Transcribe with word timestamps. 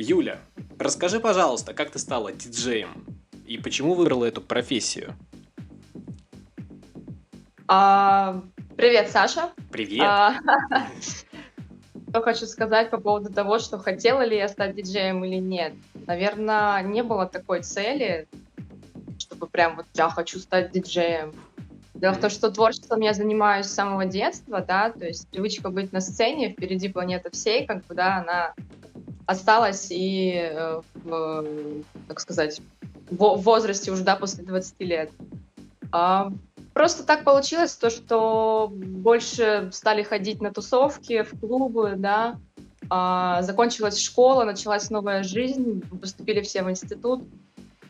Юля, 0.00 0.38
расскажи, 0.78 1.18
пожалуйста, 1.18 1.74
как 1.74 1.90
ты 1.90 1.98
стала 1.98 2.30
диджеем 2.30 3.04
и 3.44 3.58
почему 3.58 3.94
выбрала 3.94 4.26
эту 4.26 4.40
профессию? 4.40 5.14
А, 7.66 8.40
привет, 8.76 9.10
Саша. 9.10 9.50
Привет. 9.72 10.04
А, 10.04 10.36
что 12.10 12.22
хочу 12.22 12.46
сказать 12.46 12.90
по 12.90 12.98
поводу 12.98 13.32
того, 13.32 13.58
что 13.58 13.78
хотела 13.78 14.24
ли 14.24 14.36
я 14.36 14.48
стать 14.48 14.76
диджеем 14.76 15.24
или 15.24 15.40
нет. 15.40 15.72
Наверное, 16.06 16.80
не 16.84 17.02
было 17.02 17.26
такой 17.26 17.62
цели, 17.62 18.28
чтобы 19.18 19.48
прям 19.48 19.74
вот 19.74 19.86
я 19.94 20.08
хочу 20.10 20.38
стать 20.38 20.70
диджеем. 20.70 21.34
Дело 21.94 22.12
в 22.12 22.20
том, 22.20 22.30
что 22.30 22.52
творчеством 22.52 23.00
я 23.00 23.14
занимаюсь 23.14 23.66
с 23.66 23.74
самого 23.74 24.06
детства, 24.06 24.60
да, 24.60 24.90
то 24.90 25.04
есть 25.04 25.28
привычка 25.28 25.70
быть 25.70 25.92
на 25.92 26.00
сцене, 26.00 26.52
впереди 26.52 26.88
планета 26.88 27.30
всей, 27.32 27.66
как 27.66 27.84
бы, 27.86 27.96
да, 27.96 28.18
она 28.18 28.54
осталась 29.28 29.88
и, 29.90 30.32
э, 30.34 30.80
в, 31.04 31.44
так 32.08 32.18
сказать, 32.18 32.62
в 33.10 33.36
возрасте 33.36 33.92
уже, 33.92 34.02
да, 34.02 34.16
после 34.16 34.42
20 34.42 34.80
лет. 34.80 35.10
А, 35.92 36.32
просто 36.72 37.04
так 37.04 37.24
получилось, 37.24 37.76
то, 37.76 37.90
что 37.90 38.72
больше 38.72 39.68
стали 39.70 40.02
ходить 40.02 40.40
на 40.40 40.50
тусовки, 40.50 41.24
в 41.24 41.38
клубы, 41.38 41.94
да, 41.98 42.38
а, 42.88 43.42
закончилась 43.42 44.00
школа, 44.00 44.44
началась 44.44 44.88
новая 44.88 45.22
жизнь, 45.22 45.82
поступили 46.00 46.40
все 46.40 46.62
в 46.62 46.70
институт, 46.70 47.22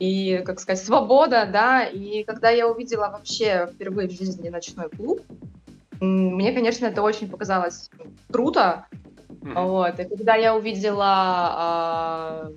и, 0.00 0.42
как 0.44 0.58
сказать, 0.58 0.84
свобода, 0.84 1.48
да, 1.50 1.84
и 1.84 2.24
когда 2.24 2.50
я 2.50 2.66
увидела 2.66 3.10
вообще 3.10 3.68
впервые 3.72 4.08
в 4.08 4.12
жизни 4.12 4.48
ночной 4.48 4.88
клуб, 4.88 5.22
мне, 6.00 6.52
конечно, 6.52 6.86
это 6.86 7.00
очень 7.00 7.28
показалось 7.28 7.90
круто, 8.28 8.86
mm-hmm. 9.40 9.66
вот, 9.66 10.00
и 10.00 10.04
когда 10.04 10.34
я 10.36 10.56
увидела 10.56 11.06
а, 11.06 12.52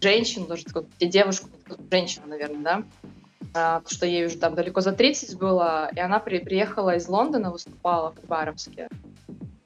женщину, 0.00 0.46
даже 0.46 0.64
девушку, 1.00 1.48
женщину, 1.90 2.26
наверное, 2.28 2.62
да, 2.62 2.82
а, 3.54 3.82
что 3.86 4.06
ей 4.06 4.26
уже 4.26 4.36
там 4.38 4.54
далеко 4.54 4.80
за 4.80 4.92
30 4.92 5.36
было, 5.36 5.90
и 5.94 6.00
она 6.00 6.18
при, 6.18 6.38
приехала 6.38 6.96
из 6.96 7.08
Лондона, 7.08 7.50
выступала 7.50 8.12
в 8.12 8.20
Хабаровске. 8.20 8.88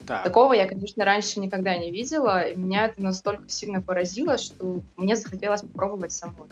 Так. 0.06 0.22
Такого 0.22 0.52
я, 0.52 0.66
конечно, 0.66 1.04
раньше 1.04 1.40
никогда 1.40 1.76
не 1.76 1.90
видела, 1.90 2.42
и 2.42 2.56
меня 2.56 2.86
это 2.86 3.02
настолько 3.02 3.48
сильно 3.48 3.82
поразило, 3.82 4.38
что 4.38 4.80
мне 4.96 5.16
захотелось 5.16 5.62
попробовать 5.62 6.12
самой. 6.12 6.48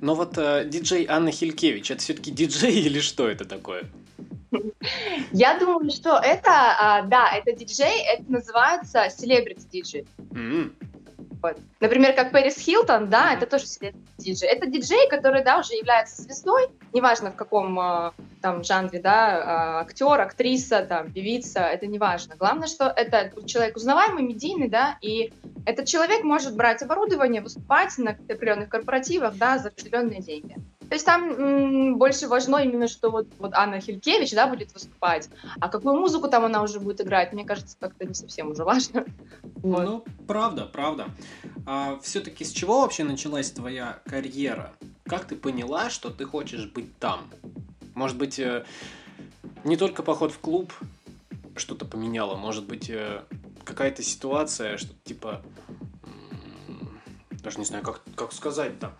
Но 0.00 0.14
вот 0.14 0.36
э, 0.36 0.64
диджей 0.68 1.06
Анна 1.08 1.32
Хилькевич, 1.32 1.90
это 1.90 2.00
все-таки 2.00 2.30
диджей 2.30 2.72
или 2.86 3.00
что 3.00 3.28
это 3.28 3.44
такое? 3.44 3.84
Я 5.32 5.58
думаю, 5.58 5.90
что 5.90 6.18
это, 6.18 6.50
а, 6.50 7.02
да, 7.02 7.30
это 7.34 7.52
диджей, 7.52 8.04
это 8.06 8.24
называется 8.30 9.06
celebrity 9.06 9.68
диджей. 9.70 10.06
Вот. 11.42 11.58
Например, 11.80 12.14
как 12.14 12.30
Пэрис 12.30 12.56
Хилтон, 12.56 13.10
да, 13.10 13.34
это 13.34 13.46
тоже 13.46 13.64
диджей. 14.16 14.48
Это 14.48 14.66
диджей, 14.66 15.08
который, 15.10 15.42
да, 15.42 15.58
уже 15.58 15.74
является 15.74 16.22
звездой, 16.22 16.68
неважно 16.92 17.32
в 17.32 17.34
каком 17.34 17.80
э, 17.80 18.12
там 18.40 18.62
жанре, 18.62 19.00
да, 19.00 19.38
э, 19.38 19.80
актер, 19.80 20.20
актриса, 20.20 20.86
там, 20.88 21.12
певица, 21.12 21.60
это 21.60 21.88
не 21.88 21.98
важно. 21.98 22.36
Главное, 22.36 22.68
что 22.68 22.84
это 22.84 23.32
человек 23.44 23.76
узнаваемый, 23.76 24.22
медийный, 24.22 24.68
да, 24.68 24.98
и 25.00 25.32
этот 25.66 25.86
человек 25.86 26.22
может 26.22 26.54
брать 26.54 26.80
оборудование, 26.80 27.42
выступать 27.42 27.98
на 27.98 28.12
определенных 28.12 28.68
корпоративах, 28.68 29.36
да, 29.36 29.58
за 29.58 29.68
определенные 29.68 30.20
деньги. 30.20 30.56
То 30.88 30.94
есть 30.94 31.06
там 31.06 31.30
м, 31.30 31.98
больше 31.98 32.28
важно 32.28 32.56
именно, 32.56 32.88
что 32.88 33.10
вот, 33.10 33.26
вот 33.38 33.54
Анна 33.54 33.80
Хилькевич, 33.80 34.32
да, 34.32 34.46
будет 34.46 34.72
выступать, 34.74 35.28
а 35.60 35.68
какую 35.68 35.96
музыку 35.96 36.28
там 36.28 36.44
она 36.44 36.62
уже 36.62 36.80
будет 36.80 37.00
играть, 37.00 37.32
мне 37.32 37.44
кажется, 37.44 37.76
как-то 37.80 38.04
не 38.06 38.14
совсем 38.14 38.50
уже 38.50 38.64
важно. 38.64 39.04
Вот. 39.62 39.84
Ну, 39.84 40.04
правда, 40.26 40.66
правда. 40.66 41.06
А 41.66 41.98
все-таки 42.02 42.44
с 42.44 42.50
чего 42.50 42.80
вообще 42.80 43.04
началась 43.04 43.50
твоя 43.50 44.00
карьера? 44.04 44.72
Как 45.04 45.24
ты 45.24 45.36
поняла, 45.36 45.88
что 45.88 46.10
ты 46.10 46.24
хочешь 46.24 46.66
быть 46.66 46.98
там? 46.98 47.30
Может 47.94 48.18
быть, 48.18 48.38
э, 48.38 48.64
не 49.64 49.76
только 49.76 50.02
поход 50.02 50.32
в 50.32 50.38
клуб 50.40 50.72
что-то 51.54 51.84
поменяло, 51.84 52.34
может 52.34 52.64
быть, 52.64 52.90
э, 52.90 53.22
какая-то 53.64 54.02
ситуация, 54.02 54.78
что 54.78 54.94
типа, 55.04 55.42
даже 57.42 57.58
не 57.58 57.64
знаю, 57.64 57.84
как, 57.84 58.02
как 58.14 58.32
сказать-то, 58.32 58.92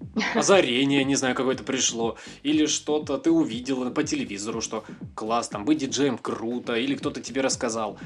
озарение, 0.34 1.04
не 1.04 1.14
знаю, 1.14 1.34
какое-то 1.34 1.64
пришло, 1.64 2.16
или 2.42 2.66
что-то 2.66 3.18
ты 3.18 3.30
увидела 3.30 3.90
по 3.90 4.02
телевизору, 4.02 4.60
что 4.60 4.84
класс, 5.14 5.48
там, 5.48 5.64
быть 5.64 5.78
диджеем 5.78 6.18
круто, 6.18 6.74
или 6.74 6.94
кто-то 6.94 7.20
тебе 7.20 7.40
рассказал. 7.40 7.98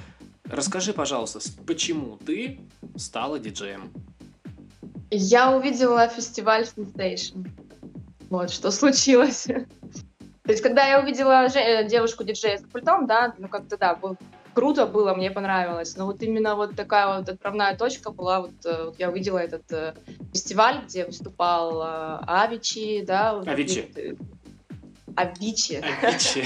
Расскажи, 0.45 0.93
пожалуйста, 0.93 1.41
почему 1.67 2.19
ты 2.25 2.61
стала 2.97 3.39
диджеем? 3.39 3.91
Я 5.11 5.57
увидела 5.57 6.09
фестиваль 6.09 6.65
Sensation. 6.65 7.49
Вот, 8.31 8.51
что 8.51 8.71
случилось. 8.71 9.45
То 10.47 10.53
есть, 10.53 10.63
когда 10.63 10.87
я 10.87 11.01
увидела 11.01 11.47
э, 11.47 11.89
девушку-диджея 11.89 12.59
за 12.59 12.69
пультом, 12.69 13.07
да, 13.07 13.35
ну, 13.39 13.49
как-то, 13.49 13.77
да, 13.77 13.95
был 13.97 14.17
круто 14.57 14.87
было, 14.87 15.15
мне 15.15 15.31
понравилось. 15.31 15.97
Но 15.97 16.07
вот 16.07 16.23
именно 16.23 16.57
вот 16.57 16.75
такая 16.75 17.19
вот 17.19 17.29
отправная 17.29 17.77
точка 17.77 18.11
была, 18.11 18.41
вот, 18.41 18.55
э, 18.65 18.85
вот 18.87 18.99
я 18.99 19.11
увидела 19.11 19.39
этот 19.39 19.71
э, 19.71 19.95
фестиваль, 20.33 20.81
где 20.87 21.05
выступал 21.05 21.83
э, 21.83 22.19
Авичи, 22.27 23.05
да. 23.07 23.35
Вот, 23.35 23.47
Авичи. 23.47 24.17
Авичи. 25.15 25.83
Авичи. 26.03 26.45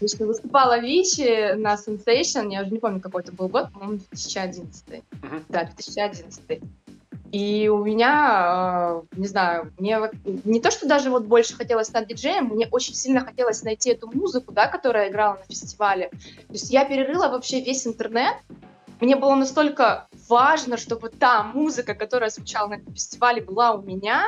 Что 0.06 0.26
выступала 0.26 0.74
Авичи 0.74 1.54
на 1.54 1.74
Sensation, 1.74 2.52
я 2.52 2.62
уже 2.62 2.72
не 2.72 2.80
помню, 2.80 3.00
какой 3.00 3.22
это 3.22 3.30
был 3.30 3.48
год, 3.48 3.72
по-моему, 3.72 3.98
2011. 4.10 4.88
Uh-huh. 4.88 5.44
Да, 5.48 5.64
2011. 5.64 6.62
И 7.32 7.68
у 7.68 7.84
меня, 7.84 9.02
э, 9.12 9.16
не 9.16 9.26
знаю, 9.26 9.72
мне 9.78 9.98
не 10.44 10.60
то, 10.60 10.70
что 10.70 10.88
даже 10.88 11.10
вот 11.10 11.24
больше 11.24 11.54
хотелось 11.54 11.88
стать 11.88 12.08
диджеем, 12.08 12.46
мне 12.46 12.66
очень 12.70 12.94
сильно 12.94 13.20
хотелось 13.20 13.62
найти 13.62 13.90
эту 13.90 14.10
музыку, 14.10 14.52
да, 14.52 14.66
которая 14.66 15.10
играла 15.10 15.34
на 15.34 15.44
фестивале. 15.44 16.08
То 16.08 16.52
есть 16.52 16.70
я 16.70 16.84
перерыла 16.86 17.28
вообще 17.28 17.60
весь 17.60 17.86
интернет, 17.86 18.36
мне 19.00 19.16
было 19.16 19.34
настолько 19.34 20.08
важно, 20.28 20.76
чтобы 20.76 21.08
та 21.08 21.42
музыка, 21.42 21.94
которая 21.94 22.30
звучала 22.30 22.68
на 22.68 22.74
этом 22.74 22.92
фестивале, 22.94 23.42
была 23.42 23.72
у 23.72 23.82
меня. 23.82 24.24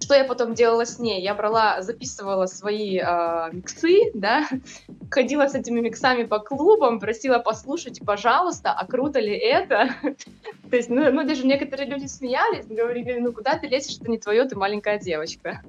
Что 0.00 0.14
я 0.14 0.24
потом 0.24 0.54
делала 0.54 0.84
с 0.84 0.98
ней? 0.98 1.22
Я 1.22 1.34
брала, 1.34 1.80
записывала 1.80 2.46
свои 2.46 2.98
э, 2.98 3.48
миксы, 3.52 4.10
да, 4.14 4.48
ходила 5.10 5.48
с 5.48 5.54
этими 5.54 5.80
миксами 5.80 6.24
по 6.24 6.40
клубам, 6.40 7.00
просила 7.00 7.38
послушать, 7.38 8.00
пожалуйста, 8.04 8.72
а 8.72 8.86
круто 8.86 9.18
ли 9.20 9.34
это? 9.34 9.90
То 10.70 10.76
есть, 10.76 10.90
ну, 10.90 11.10
ну, 11.10 11.24
даже 11.24 11.46
некоторые 11.46 11.88
люди 11.88 12.06
смеялись, 12.06 12.66
говорили, 12.66 13.18
ну, 13.18 13.32
куда 13.32 13.56
ты 13.56 13.66
лезешь, 13.66 13.98
это 13.98 14.10
не 14.10 14.18
твое, 14.18 14.44
ты 14.44 14.56
маленькая 14.56 14.98
девочка. 14.98 15.62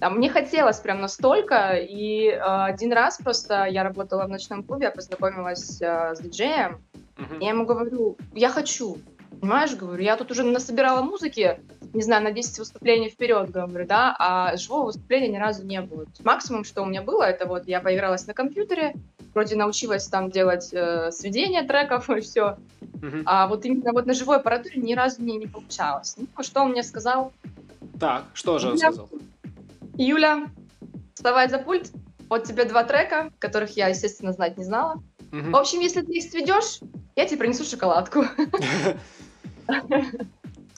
А 0.00 0.08
мне 0.08 0.30
хотелось 0.30 0.80
прям 0.80 1.00
настолько, 1.00 1.74
и 1.76 2.28
э, 2.28 2.38
один 2.38 2.92
раз 2.92 3.18
просто 3.18 3.64
я 3.66 3.84
работала 3.84 4.24
в 4.24 4.28
ночном 4.28 4.62
клубе, 4.62 4.86
я 4.86 4.90
познакомилась 4.90 5.80
э, 5.80 6.14
с 6.14 6.20
диджеем, 6.20 6.82
Uh-huh. 7.20 7.38
Я 7.40 7.50
ему 7.50 7.66
говорю, 7.66 8.16
я 8.34 8.48
хочу. 8.48 8.98
Понимаешь, 9.40 9.74
говорю, 9.74 10.02
я 10.02 10.16
тут 10.16 10.30
уже 10.30 10.42
насобирала 10.42 11.02
музыки, 11.02 11.60
не 11.92 12.02
знаю, 12.02 12.24
на 12.24 12.32
10 12.32 12.58
выступлений 12.58 13.08
вперед, 13.08 13.50
говорю, 13.50 13.86
да, 13.86 14.14
а 14.18 14.56
живого 14.56 14.86
выступления 14.86 15.28
ни 15.28 15.36
разу 15.36 15.64
не 15.64 15.80
было. 15.80 16.04
Максимум, 16.24 16.64
что 16.64 16.82
у 16.82 16.86
меня 16.86 17.02
было, 17.02 17.22
это 17.22 17.46
вот 17.46 17.66
я 17.66 17.80
поигралась 17.80 18.26
на 18.26 18.34
компьютере, 18.34 18.94
вроде 19.34 19.56
научилась 19.56 20.06
там 20.08 20.30
делать 20.30 20.70
э, 20.72 21.10
сведения 21.10 21.62
треков 21.62 22.10
и 22.10 22.20
все. 22.20 22.58
Uh-huh. 22.80 23.22
А 23.24 23.46
вот 23.46 23.64
именно 23.64 23.92
вот 23.92 24.06
на 24.06 24.14
живой 24.14 24.36
аппаратуре 24.36 24.80
ни 24.80 24.94
разу 24.94 25.22
мне 25.22 25.36
не 25.36 25.46
получалось. 25.46 26.16
Ну, 26.16 26.42
что 26.42 26.62
он 26.62 26.72
мне 26.72 26.82
сказал? 26.82 27.32
Так, 27.98 28.24
что 28.34 28.58
же 28.58 28.70
он 28.70 28.78
сказал? 28.78 29.08
Юля, 29.96 30.46
вставай 31.14 31.48
за 31.48 31.58
пульт, 31.58 31.90
вот 32.28 32.44
тебе 32.44 32.64
два 32.64 32.84
трека, 32.84 33.32
которых 33.38 33.76
я, 33.76 33.88
естественно, 33.88 34.32
знать 34.32 34.56
не 34.56 34.64
знала. 34.64 35.02
Угу. 35.32 35.50
В 35.50 35.56
общем, 35.56 35.80
если 35.80 36.00
ты 36.02 36.12
их 36.12 36.30
сведешь, 36.30 36.80
я 37.20 37.26
тебе 37.26 37.38
принесу 37.38 37.64
шоколадку. 37.64 38.24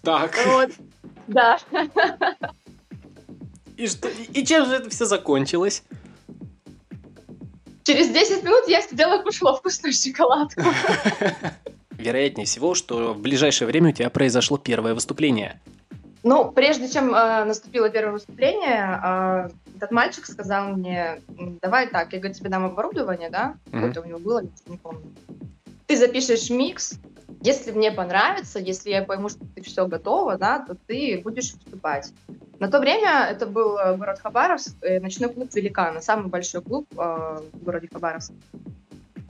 Так. 0.03 0.37
Вот. 0.47 0.71
Да. 1.29 1.57
И, 3.77 3.87
что, 3.87 4.09
и 4.09 4.45
чем 4.45 4.67
же 4.67 4.75
это 4.75 4.91
все 4.91 5.05
закончилось? 5.05 5.85
Через 7.85 8.09
10 8.11 8.43
минут 8.43 8.67
я 8.67 8.83
сидела 8.83 9.21
и 9.21 9.23
кушала 9.23 9.57
вкусную 9.57 9.93
шоколадку. 9.93 10.63
Вероятнее 11.93 12.47
всего, 12.47 12.75
что 12.75 13.15
в 13.15 13.21
ближайшее 13.21 13.69
время 13.69 13.91
у 13.91 13.93
тебя 13.93 14.11
произошло 14.11 14.59
первое 14.59 14.95
выступление. 14.95 15.61
Ну, 16.25 16.51
прежде 16.51 16.89
чем 16.89 17.15
э, 17.15 17.45
наступило 17.45 17.89
первое 17.89 18.13
выступление, 18.13 19.01
э, 19.03 19.51
этот 19.77 19.91
мальчик 19.91 20.27
сказал 20.27 20.69
мне, 20.69 21.21
давай 21.61 21.89
так, 21.89 22.13
я 22.13 22.19
говорю, 22.19 22.35
тебе 22.35 22.51
дам 22.51 22.65
оборудование, 22.65 23.31
да, 23.31 23.57
mm-hmm. 23.67 23.73
какое-то 23.73 24.01
у 24.03 24.05
него 24.05 24.19
было, 24.19 24.43
не 24.67 24.77
помню. 24.77 25.13
Ты 25.93 25.99
запишешь 25.99 26.49
микс, 26.49 26.95
если 27.43 27.71
мне 27.71 27.93
понравится, 27.93 28.59
если 28.59 28.89
я 28.89 29.03
пойму, 29.03 29.29
что 29.29 29.41
ты 29.55 29.61
все 29.61 29.87
готово, 29.87 30.39
да, 30.39 30.61
то 30.61 30.75
ты 30.75 31.21
будешь 31.23 31.53
выступать. 31.53 32.15
На 32.61 32.71
то 32.71 32.81
время 32.81 33.29
это 33.31 33.45
был 33.45 33.77
э, 33.77 33.95
город 33.99 34.19
Хабаровск, 34.23 34.75
э, 34.81 35.01
ночной 35.01 35.29
клуб 35.29 35.51
«Великана», 35.53 36.01
самый 36.01 36.29
большой 36.29 36.63
клуб 36.63 36.89
э, 36.97 36.97
в 36.97 37.63
городе 37.63 37.91
Хабаровск. 37.93 38.33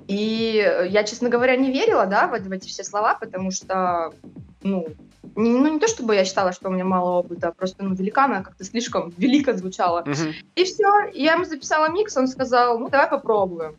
И 0.07 0.65
я, 0.89 1.03
честно 1.03 1.29
говоря, 1.29 1.57
не 1.57 1.73
верила, 1.73 2.07
да, 2.07 2.29
в, 2.29 2.39
в 2.39 2.53
эти 2.53 2.69
все 2.69 2.85
слова, 2.85 3.17
потому 3.17 3.51
что 3.51 4.13
ну, 4.63 4.87
не, 5.35 5.51
ну, 5.51 5.67
не 5.67 5.81
то 5.81 5.89
чтобы 5.89 6.15
я 6.15 6.25
считала, 6.25 6.53
что 6.53 6.69
у 6.69 6.73
меня 6.73 6.85
мало 6.85 7.19
опыта, 7.19 7.49
а 7.49 7.53
просто, 7.53 7.83
ну, 7.83 7.93
великана 7.97 8.45
как-то 8.45 8.63
слишком 8.63 9.13
велико 9.19 9.53
звучало. 9.55 10.05
Uh-huh. 10.05 10.33
И 10.55 10.63
все, 10.63 11.11
я 11.13 11.33
ему 11.33 11.45
записала 11.45 11.91
микс, 11.91 12.17
он 12.17 12.29
сказал, 12.29 12.79
ну, 12.79 12.89
давай 12.89 13.11
попробуем. 13.11 13.77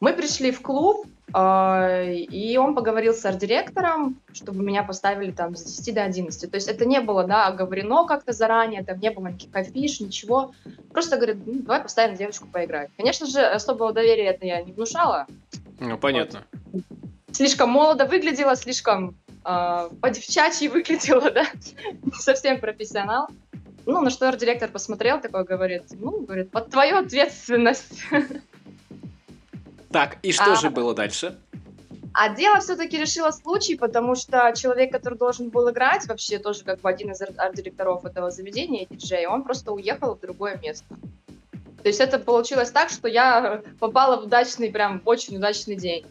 Мы 0.00 0.12
пришли 0.12 0.50
в 0.50 0.60
клуб, 0.60 1.06
и 1.36 2.56
он 2.60 2.76
поговорил 2.76 3.12
с 3.12 3.24
арт-директором, 3.24 4.20
чтобы 4.32 4.62
меня 4.62 4.84
поставили 4.84 5.32
там 5.32 5.56
с 5.56 5.64
10 5.64 5.94
до 5.94 6.04
11. 6.04 6.48
То 6.48 6.54
есть 6.54 6.68
это 6.68 6.84
не 6.84 7.00
было, 7.00 7.24
да, 7.24 7.46
оговорено 7.46 8.06
как-то 8.06 8.32
заранее, 8.32 8.84
там 8.84 9.00
не 9.00 9.10
было 9.10 9.26
никаких 9.26 9.54
афиш, 9.54 9.98
ничего. 9.98 10.52
Просто 10.92 11.16
говорит, 11.16 11.38
ну, 11.44 11.54
давай 11.62 11.82
поставим 11.82 12.16
девочку 12.16 12.46
поиграть. 12.46 12.90
Конечно 12.96 13.26
же, 13.26 13.40
особого 13.40 13.92
доверия 13.92 14.26
это 14.26 14.46
я 14.46 14.62
не 14.62 14.72
внушала. 14.72 15.26
Ну, 15.80 15.98
понятно. 15.98 16.44
Вот. 16.72 16.82
Слишком 17.32 17.68
молодо 17.68 18.06
выглядела, 18.06 18.54
слишком 18.54 19.16
э, 19.44 19.88
по-девчачьи 20.00 20.68
выглядела, 20.68 21.30
да, 21.32 21.46
не 22.04 22.12
совсем 22.12 22.60
профессионал. 22.60 23.26
Ну, 23.86 24.00
на 24.00 24.10
что 24.10 24.28
арт-директор 24.28 24.70
посмотрел, 24.70 25.20
такой 25.20 25.44
говорит, 25.44 25.82
ну, 25.98 26.20
говорит, 26.20 26.52
под 26.52 26.70
твою 26.70 26.98
ответственность. 26.98 28.04
Так, 29.94 30.18
и 30.22 30.32
что 30.32 30.54
а, 30.54 30.56
же 30.56 30.70
было 30.70 30.92
дальше? 30.92 31.38
А 32.12 32.28
дело 32.34 32.58
все-таки 32.58 32.98
решило 32.98 33.30
случай, 33.30 33.76
потому 33.76 34.16
что 34.16 34.52
человек, 34.56 34.90
который 34.90 35.16
должен 35.16 35.50
был 35.50 35.70
играть, 35.70 36.08
вообще 36.08 36.40
тоже 36.40 36.64
как 36.64 36.80
бы 36.80 36.88
один 36.88 37.12
из 37.12 37.22
арт-директоров 37.22 38.04
этого 38.04 38.32
заведения, 38.32 38.88
диджей, 38.90 39.28
он 39.28 39.44
просто 39.44 39.70
уехал 39.70 40.16
в 40.16 40.20
другое 40.20 40.58
место. 40.60 40.96
То 41.80 41.86
есть 41.88 42.00
это 42.00 42.18
получилось 42.18 42.72
так, 42.72 42.90
что 42.90 43.06
я 43.06 43.62
попала 43.78 44.20
в 44.20 44.24
удачный, 44.24 44.72
прям 44.72 45.00
очень 45.04 45.36
удачный 45.36 45.76
день. 45.76 46.04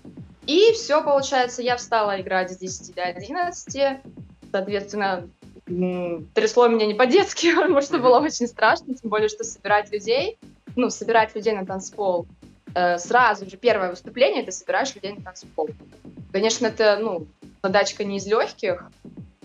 И 0.48 0.72
все, 0.72 1.04
получается, 1.04 1.62
я 1.62 1.76
встала 1.76 2.22
играть 2.22 2.54
с 2.54 2.58
10 2.58 2.96
до 2.96 3.02
11. 3.04 4.02
Соответственно, 4.50 5.28
трясло 5.66 6.70
меня 6.70 6.86
не 6.86 6.94
по-детски, 6.94 7.54
потому 7.60 7.82
что 7.82 7.98
было 7.98 8.22
очень 8.22 8.48
страшно, 8.48 8.94
тем 8.96 9.10
более, 9.10 9.28
что 9.28 9.44
собирать 9.44 9.92
людей, 9.92 10.38
ну, 10.78 10.90
собирать 10.90 11.36
людей 11.36 11.52
на 11.52 11.66
танцпол, 11.66 12.28
э, 12.76 12.98
сразу 12.98 13.50
же 13.50 13.58
первое 13.58 13.90
выступление, 13.90 14.44
ты 14.44 14.52
собираешь 14.52 14.94
людей 14.96 15.14
на 15.14 15.22
танцпол. 15.22 15.70
Конечно, 16.32 16.68
это, 16.68 16.98
ну, 17.02 17.28
задачка 17.62 18.04
не 18.04 18.18
из 18.18 18.28
легких, 18.28 18.90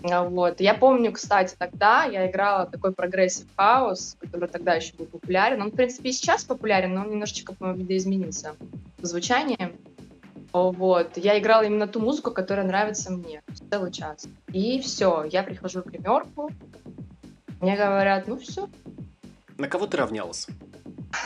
а 0.03 0.23
вот. 0.23 0.59
Я 0.61 0.73
помню, 0.73 1.11
кстати, 1.11 1.55
тогда 1.57 2.05
я 2.05 2.29
играла 2.29 2.65
такой 2.65 2.93
progressive 2.93 3.47
house, 3.57 4.15
который 4.19 4.47
тогда 4.47 4.75
еще 4.75 4.93
был 4.95 5.05
популярен. 5.05 5.61
Он, 5.61 5.71
в 5.71 5.75
принципе, 5.75 6.09
и 6.09 6.13
сейчас 6.13 6.43
популярен, 6.43 6.93
но 6.93 7.01
он 7.01 7.11
немножечко, 7.11 7.53
по-моему, 7.53 7.81
видоизменился 7.81 8.55
звучанием. 9.01 9.77
Вот. 10.53 11.17
Я 11.17 11.37
играла 11.37 11.63
именно 11.63 11.87
ту 11.87 11.99
музыку, 11.99 12.31
которая 12.31 12.65
нравится 12.65 13.11
мне 13.11 13.41
целый 13.69 13.91
час. 13.91 14.27
И 14.51 14.79
все, 14.79 15.25
я 15.25 15.43
прихожу 15.43 15.81
в 15.81 15.85
гримерку, 15.85 16.49
мне 17.61 17.75
говорят, 17.75 18.27
ну 18.27 18.37
все. 18.37 18.69
На 19.57 19.67
кого 19.67 19.85
ты 19.85 19.97
равнялась? 19.97 20.47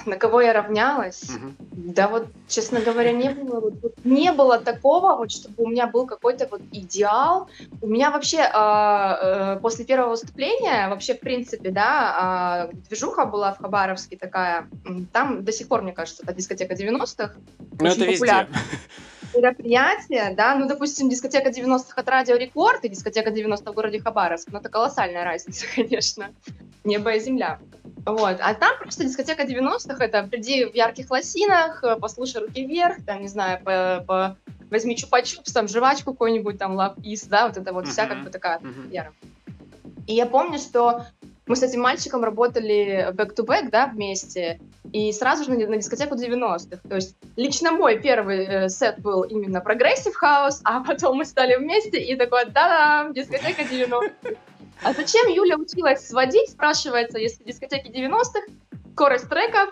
На 0.06 0.16
кого 0.16 0.42
я 0.42 0.54
равнялась? 0.54 1.24
Угу. 1.24 1.54
Да 1.94 2.08
вот, 2.08 2.28
честно 2.48 2.80
говоря, 2.80 3.12
не 3.12 3.30
было, 3.30 3.60
вот, 3.60 3.94
не 4.04 4.32
было 4.32 4.58
такого, 4.58 5.16
вот, 5.16 5.32
чтобы 5.32 5.64
у 5.64 5.68
меня 5.68 5.88
был 5.88 6.08
какой-то 6.08 6.48
вот 6.50 6.62
идеал. 6.72 7.50
У 7.82 7.88
меня 7.88 8.12
вообще 8.12 8.38
э, 8.38 8.48
э, 8.54 9.60
после 9.62 9.86
первого 9.86 10.12
выступления, 10.12 10.88
вообще, 10.90 11.16
в 11.16 11.20
принципе, 11.20 11.70
да, 11.70 12.70
э, 12.72 12.76
движуха 12.88 13.26
была 13.26 13.54
в 13.54 13.60
Хабаровске 13.60 14.18
такая, 14.18 14.68
там 15.12 15.44
до 15.44 15.52
сих 15.52 15.68
пор, 15.68 15.82
мне 15.82 15.92
кажется, 15.92 16.24
это 16.24 16.34
дискотека 16.34 16.74
90-х. 16.74 17.34
Ну, 17.80 17.86
это 17.86 18.06
везде 18.06 18.48
мероприятие, 19.36 20.34
да, 20.36 20.56
ну, 20.56 20.68
допустим, 20.68 21.10
дискотека 21.10 21.50
90-х 21.50 21.94
от 21.96 22.10
Радио 22.10 22.36
Рекорд 22.36 22.84
и 22.84 22.90
дискотека 22.90 23.32
90 23.32 23.72
в 23.72 23.74
городе 23.76 24.00
Хабаровск, 24.00 24.50
ну, 24.52 24.60
это 24.60 24.70
колоссальная 24.70 25.24
разница, 25.24 25.66
конечно, 25.76 26.32
небо 26.84 27.14
и 27.14 27.20
земля. 27.20 27.60
Вот. 28.06 28.38
А 28.42 28.54
там 28.54 28.78
просто 28.80 29.06
дискотека 29.06 29.44
90-х, 29.44 30.04
это 30.04 30.24
приди 30.24 30.66
в 30.66 30.76
ярких 30.76 31.10
лосинах, 31.10 31.84
послушай 32.02 32.42
руки 32.42 32.66
вверх, 32.66 32.98
там, 33.06 33.22
не 33.22 33.28
знаю, 33.28 33.64
по, 33.64 34.04
по 34.06 34.38
возьми 34.70 34.96
чупа-чупс, 34.96 35.54
там, 35.54 35.68
жвачку 35.68 36.14
какой-нибудь, 36.14 36.58
там, 36.58 36.76
Love 36.76 36.88
Is, 36.88 36.98
да, 37.30 37.48
вот 37.48 37.58
это 37.58 37.74
вот 37.74 37.86
uh-huh. 37.86 37.90
вся 37.90 38.08
как 38.08 38.24
бы 38.24 38.30
такая 38.30 38.58
атмосфера. 38.58 39.14
Uh-huh. 39.22 40.04
И 40.08 40.16
я 40.16 40.26
помню, 40.26 40.58
что 40.58 41.06
мы 41.46 41.56
с 41.56 41.64
этим 41.64 41.82
мальчиком 41.82 42.24
работали 42.24 43.10
back-to-back, 43.14 43.70
да, 43.70 43.88
вместе, 43.88 44.60
и 44.94 45.12
сразу 45.12 45.44
же 45.44 45.52
на, 45.52 45.68
на 45.68 45.78
дискотеку 45.78 46.16
90-х. 46.16 46.88
То 46.88 46.96
есть 46.96 47.18
лично 47.36 47.72
мой 47.72 48.00
первый 48.00 48.46
э, 48.46 48.70
сет 48.70 49.00
был 49.00 49.24
именно 49.24 49.60
progressive 49.60 50.16
house, 50.16 50.62
а 50.64 50.84
потом 50.84 51.18
мы 51.18 51.26
стали 51.26 51.56
вместе, 51.56 52.00
и 52.00 52.16
такой, 52.16 52.46
да-да, 52.46 53.12
дискотека 53.12 53.64
90-х. 53.64 54.36
А 54.84 54.94
зачем 54.94 55.28
Юля 55.30 55.58
училась 55.58 56.08
сводить, 56.08 56.52
спрашивается, 56.52 57.18
если 57.18 57.44
дискотеки 57.44 57.88
90-х, 57.88 58.42
скорость 58.94 59.30
треков, 59.30 59.72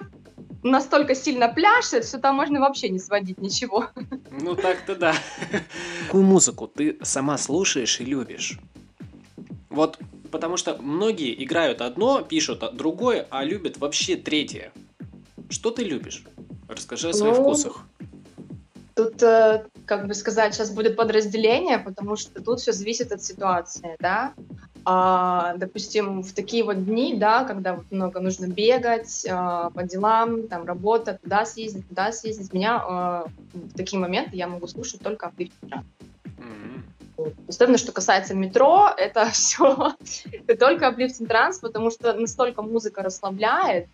настолько 0.64 1.14
сильно 1.14 1.50
пляшет, 1.50 2.06
что 2.06 2.18
там 2.18 2.36
можно 2.36 2.60
вообще 2.60 2.90
не 2.90 3.00
сводить 3.00 3.40
ничего. 3.40 3.88
Ну 4.32 4.56
так-то 4.56 4.96
да. 4.96 5.14
Какую 6.06 6.24
музыку 6.24 6.68
ты 6.68 6.98
сама 7.04 7.38
слушаешь 7.38 8.00
и 8.00 8.06
любишь? 8.06 8.60
Вот 9.70 10.00
потому 10.32 10.58
что 10.58 10.78
многие 10.82 11.44
играют 11.44 11.82
одно, 11.82 12.22
пишут 12.22 12.64
другое, 12.74 13.28
а 13.30 13.44
любят 13.44 13.78
вообще 13.78 14.16
третье. 14.16 14.72
Что 15.52 15.70
ты 15.72 15.84
любишь? 15.84 16.24
Расскажи 16.68 17.10
о 17.10 17.14
своих 17.14 17.38
ну, 17.38 17.44
вкусах. 17.44 17.86
Тут, 18.96 19.22
э, 19.22 19.66
как 19.86 20.08
бы 20.08 20.14
сказать, 20.14 20.54
сейчас 20.54 20.72
будет 20.72 20.96
подразделение, 20.96 21.78
потому 21.78 22.16
что 22.16 22.42
тут 22.42 22.62
все 22.62 22.72
зависит 22.72 23.12
от 23.12 23.22
ситуации, 23.22 23.98
да. 24.00 24.34
А, 24.86 25.54
допустим, 25.58 26.24
в 26.24 26.34
такие 26.34 26.64
вот 26.64 26.86
дни, 26.86 27.16
да, 27.18 27.44
когда 27.44 27.76
вот 27.76 27.86
много 27.92 28.20
нужно 28.20 28.48
бегать 28.48 29.26
а, 29.30 29.70
по 29.70 29.84
делам, 29.84 30.48
там 30.48 30.66
работа, 30.66 31.20
туда 31.22 31.46
съездить, 31.46 31.88
туда 31.88 32.12
съездить, 32.12 32.54
меня 32.54 32.82
а, 32.84 33.26
в 33.54 33.74
такие 33.76 34.00
моменты 34.00 34.36
я 34.38 34.48
могу 34.48 34.68
слушать 34.68 35.02
только 35.02 35.32
Mm-hmm. 36.38 36.82
Особенно, 37.48 37.78
что 37.78 37.92
касается 37.92 38.34
метро, 38.34 38.90
это 38.98 39.30
все 39.32 39.94
это 40.32 40.58
только 40.58 40.86
Uplifting 40.88 41.28
Trans, 41.28 41.60
потому 41.62 41.92
что 41.92 42.14
настолько 42.14 42.64
музыка 42.64 43.04
расслабляет, 43.04 43.88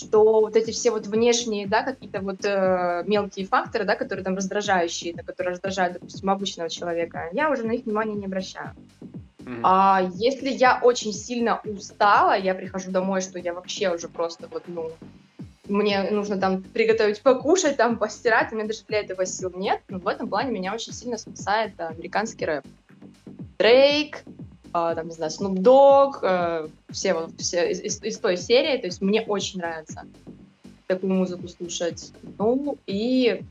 что 0.00 0.40
вот 0.40 0.56
эти 0.56 0.70
все 0.70 0.90
вот 0.90 1.06
внешние, 1.06 1.66
да, 1.66 1.82
какие-то 1.82 2.20
вот 2.20 2.44
э, 2.44 3.04
мелкие 3.06 3.46
факторы, 3.46 3.84
да, 3.84 3.94
которые 3.94 4.24
там 4.24 4.36
раздражающие, 4.36 5.14
да, 5.14 5.22
которые 5.22 5.52
раздражают, 5.52 5.94
допустим, 5.94 6.30
обычного 6.30 6.70
человека, 6.70 7.28
я 7.32 7.50
уже 7.50 7.64
на 7.64 7.72
их 7.72 7.84
внимание 7.84 8.16
не 8.16 8.26
обращаю. 8.26 8.70
Mm-hmm. 9.38 9.60
А 9.62 10.08
если 10.14 10.50
я 10.50 10.80
очень 10.82 11.12
сильно 11.12 11.60
устала, 11.64 12.36
я 12.36 12.54
прихожу 12.54 12.90
домой, 12.90 13.20
что 13.20 13.38
я 13.38 13.52
вообще 13.54 13.94
уже 13.94 14.08
просто 14.08 14.48
вот, 14.50 14.64
ну, 14.66 14.90
мне 15.68 16.10
нужно 16.10 16.38
там 16.38 16.62
приготовить 16.62 17.22
покушать, 17.22 17.76
там 17.76 17.96
постирать, 17.96 18.52
у 18.52 18.56
меня 18.56 18.66
даже 18.66 18.80
для 18.88 19.00
этого 19.00 19.24
сил 19.24 19.52
нет. 19.54 19.80
Но 19.88 19.98
в 19.98 20.08
этом 20.08 20.28
плане 20.28 20.50
меня 20.50 20.74
очень 20.74 20.92
сильно 20.92 21.16
спасает 21.16 21.78
американский 21.78 22.44
рэп. 22.44 22.64
Дрейк, 23.58 24.24
э, 24.72 24.92
там, 24.94 25.08
не 25.08 25.12
знаю, 25.12 25.30
Snoop 25.30 25.56
Dogg, 25.56 26.18
э, 26.22 26.68
все, 26.90 27.14
вот, 27.14 27.32
все 27.38 27.70
из, 27.70 27.80
из, 27.80 28.02
из 28.02 28.18
той 28.18 28.36
серии, 28.36 28.78
то 28.78 28.86
есть 28.86 29.00
мне 29.00 29.22
очень 29.22 29.60
нравится 29.60 30.04
такую 30.86 31.14
музыку 31.14 31.48
слушать. 31.48 32.12
Ну, 32.38 32.76
и 32.86 33.42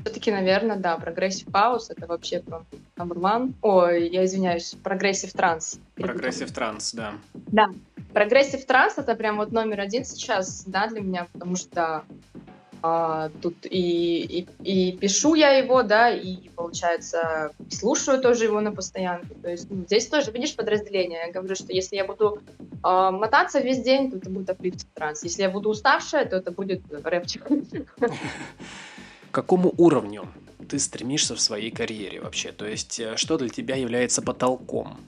все-таки, 0.00 0.30
наверное, 0.30 0.76
да, 0.76 0.96
progressive 0.96 1.50
house 1.52 1.90
это 1.90 2.06
вообще 2.06 2.40
про 2.40 2.64
number 2.96 3.16
one. 3.16 3.52
Ой, 3.62 4.08
я 4.08 4.24
извиняюсь, 4.24 4.74
прогрессив 4.82 5.32
транс. 5.32 5.78
Прогрессив 5.94 6.50
транс, 6.52 6.92
да. 6.92 7.14
Да. 7.34 7.70
Progressive 8.12 8.64
trance 8.64 8.94
это 8.96 9.14
прям 9.14 9.36
вот 9.36 9.52
номер 9.52 9.80
один 9.80 10.04
сейчас, 10.04 10.64
да, 10.66 10.86
для 10.88 11.00
меня, 11.00 11.28
потому 11.32 11.56
что 11.56 12.04
а, 12.82 13.30
тут 13.42 13.66
и, 13.66 14.20
и, 14.20 14.46
и 14.62 14.96
пишу 14.96 15.34
я 15.34 15.50
его, 15.50 15.82
да, 15.82 16.10
и, 16.10 16.48
получается, 16.50 17.52
слушаю 17.70 18.20
тоже 18.20 18.44
его 18.44 18.60
на 18.60 18.72
постоянке. 18.72 19.34
То 19.34 19.50
есть 19.50 19.70
ну, 19.70 19.84
здесь 19.84 20.06
тоже, 20.06 20.30
видишь, 20.30 20.54
подразделение. 20.54 21.24
Я 21.26 21.32
говорю, 21.32 21.54
что 21.54 21.72
если 21.72 21.96
я 21.96 22.04
буду 22.04 22.40
а, 22.82 23.10
мотаться 23.10 23.60
весь 23.60 23.82
день, 23.82 24.10
то 24.10 24.18
это 24.18 24.30
будет 24.30 24.50
uplift 24.50 24.86
trance. 24.94 25.24
Если 25.24 25.42
я 25.42 25.50
буду 25.50 25.70
уставшая, 25.70 26.24
то 26.26 26.36
это 26.36 26.52
будет 26.52 26.82
рэпчик. 26.90 27.46
К 27.46 29.34
какому 29.34 29.74
уровню 29.76 30.28
ты 30.68 30.78
стремишься 30.78 31.34
в 31.34 31.40
своей 31.40 31.70
карьере 31.70 32.20
вообще? 32.20 32.52
То 32.52 32.66
есть, 32.66 33.00
э, 33.00 33.16
что 33.16 33.38
для 33.38 33.48
тебя 33.48 33.76
является 33.76 34.22
потолком? 34.22 34.98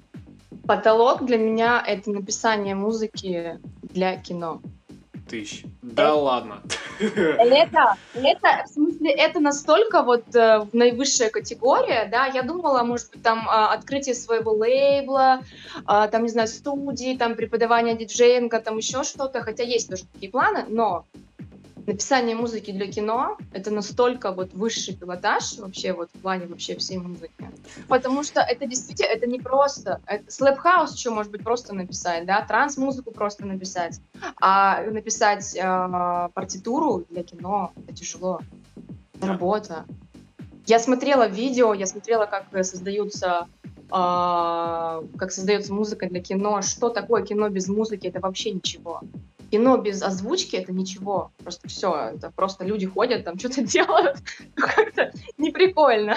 Потолок 0.67 1.25
для 1.25 1.39
меня— 1.39 1.83
это 1.87 2.11
написание 2.11 2.75
музыки 2.75 3.59
для 3.83 4.17
кино. 4.17 4.61
Тысяч. 5.31 5.65
Да 5.81 6.13
ладно. 6.15 6.61
Это, 6.99 7.97
это, 8.15 8.65
в 8.67 8.69
смысле, 8.69 9.13
это 9.13 9.39
настолько 9.39 10.03
вот 10.03 10.35
э, 10.35 10.67
наивысшая 10.73 11.31
категория, 11.31 12.09
да, 12.11 12.27
я 12.27 12.43
думала, 12.43 12.83
может 12.83 13.13
быть, 13.13 13.23
там 13.23 13.49
э, 13.49 13.51
открытие 13.51 14.17
своего 14.17 14.51
лейбла, 14.51 15.43
э, 15.77 16.09
там, 16.11 16.25
не 16.25 16.29
знаю, 16.29 16.49
студии, 16.49 17.17
там 17.17 17.37
преподавание 17.37 17.97
диджеинга, 17.97 18.59
там 18.59 18.77
еще 18.79 19.05
что-то, 19.05 19.41
хотя 19.43 19.63
есть 19.63 19.89
тоже 19.89 20.03
такие 20.13 20.33
планы, 20.33 20.65
но 20.69 21.05
написание 21.87 22.37
музыки 22.37 22.71
для 22.71 22.91
кино— 22.91 23.37
это 23.53 23.71
настолько 23.71 24.33
вот 24.33 24.53
высший 24.53 24.95
пилотаж 24.95 25.59
вообще 25.59 25.93
вот 25.93 26.11
в 26.13 26.21
плане 26.21 26.47
вообще 26.47 26.77
всей 26.77 26.99
музыки. 26.99 27.33
Потому 27.89 28.23
что 28.23 28.41
это 28.41 28.67
действительно, 28.67 29.09
это 29.09 29.27
не 29.27 29.39
просто. 29.39 30.01
Slap 30.29 30.59
house 30.59 30.97
что 30.97 31.11
может 31.11 31.33
быть 31.33 31.43
просто 31.43 31.75
написать, 31.75 32.27
да, 32.27 32.43
транс-музыку 32.43 33.11
просто 33.11 33.47
написать. 33.47 34.01
А 34.41 34.83
написать 34.83 35.55
э, 35.57 36.29
партитуру 36.35 37.07
для 37.11 37.23
кино— 37.23 37.73
это 37.77 37.95
тяжело. 37.95 38.41
Это 39.15 39.27
работа. 39.27 39.85
Я 40.67 40.79
смотрела 40.79 41.27
видео, 41.27 41.75
я 41.75 41.87
смотрела, 41.87 42.27
как 42.27 42.45
создаются 42.65 43.49
э, 43.65 43.89
как 43.91 45.33
создается 45.33 45.73
музыка 45.73 46.09
для 46.09 46.21
кино, 46.21 46.63
что 46.63 46.91
такое 46.91 47.25
кино 47.25 47.49
без 47.49 47.69
музыки, 47.69 48.07
это 48.07 48.21
вообще 48.21 48.53
ничего 48.53 49.03
кино 49.51 49.77
без 49.77 50.03
озвучки 50.03 50.57
это 50.57 50.73
ничего. 50.73 51.33
Просто 51.39 51.69
все. 51.69 52.13
Это 52.15 52.31
просто 52.31 52.65
люди 52.65 52.87
ходят, 52.87 53.25
там 53.25 53.39
что-то 53.39 53.63
делают. 53.67 54.19
Как-то 54.55 55.13
неприкольно. 55.39 56.17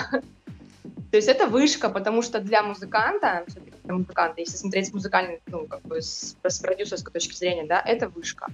То 1.11 1.17
есть 1.17 1.27
это 1.27 1.45
вышка, 1.45 1.89
потому 1.89 2.23
что 2.23 2.39
для 2.39 2.63
музыканта, 2.63 3.45
для 3.83 3.93
музыканта, 3.93 4.41
если 4.41 4.57
смотреть 4.57 4.87
с 4.87 4.93
музыкальной, 4.93 5.41
ну, 5.45 5.67
как 5.67 5.83
бы 5.83 6.01
с, 6.01 6.35
с 6.43 6.59
продюсерской 6.59 7.13
точки 7.13 7.35
зрения, 7.35 7.65
да, 7.67 7.79
это 7.79 8.09
вышка. 8.09 8.47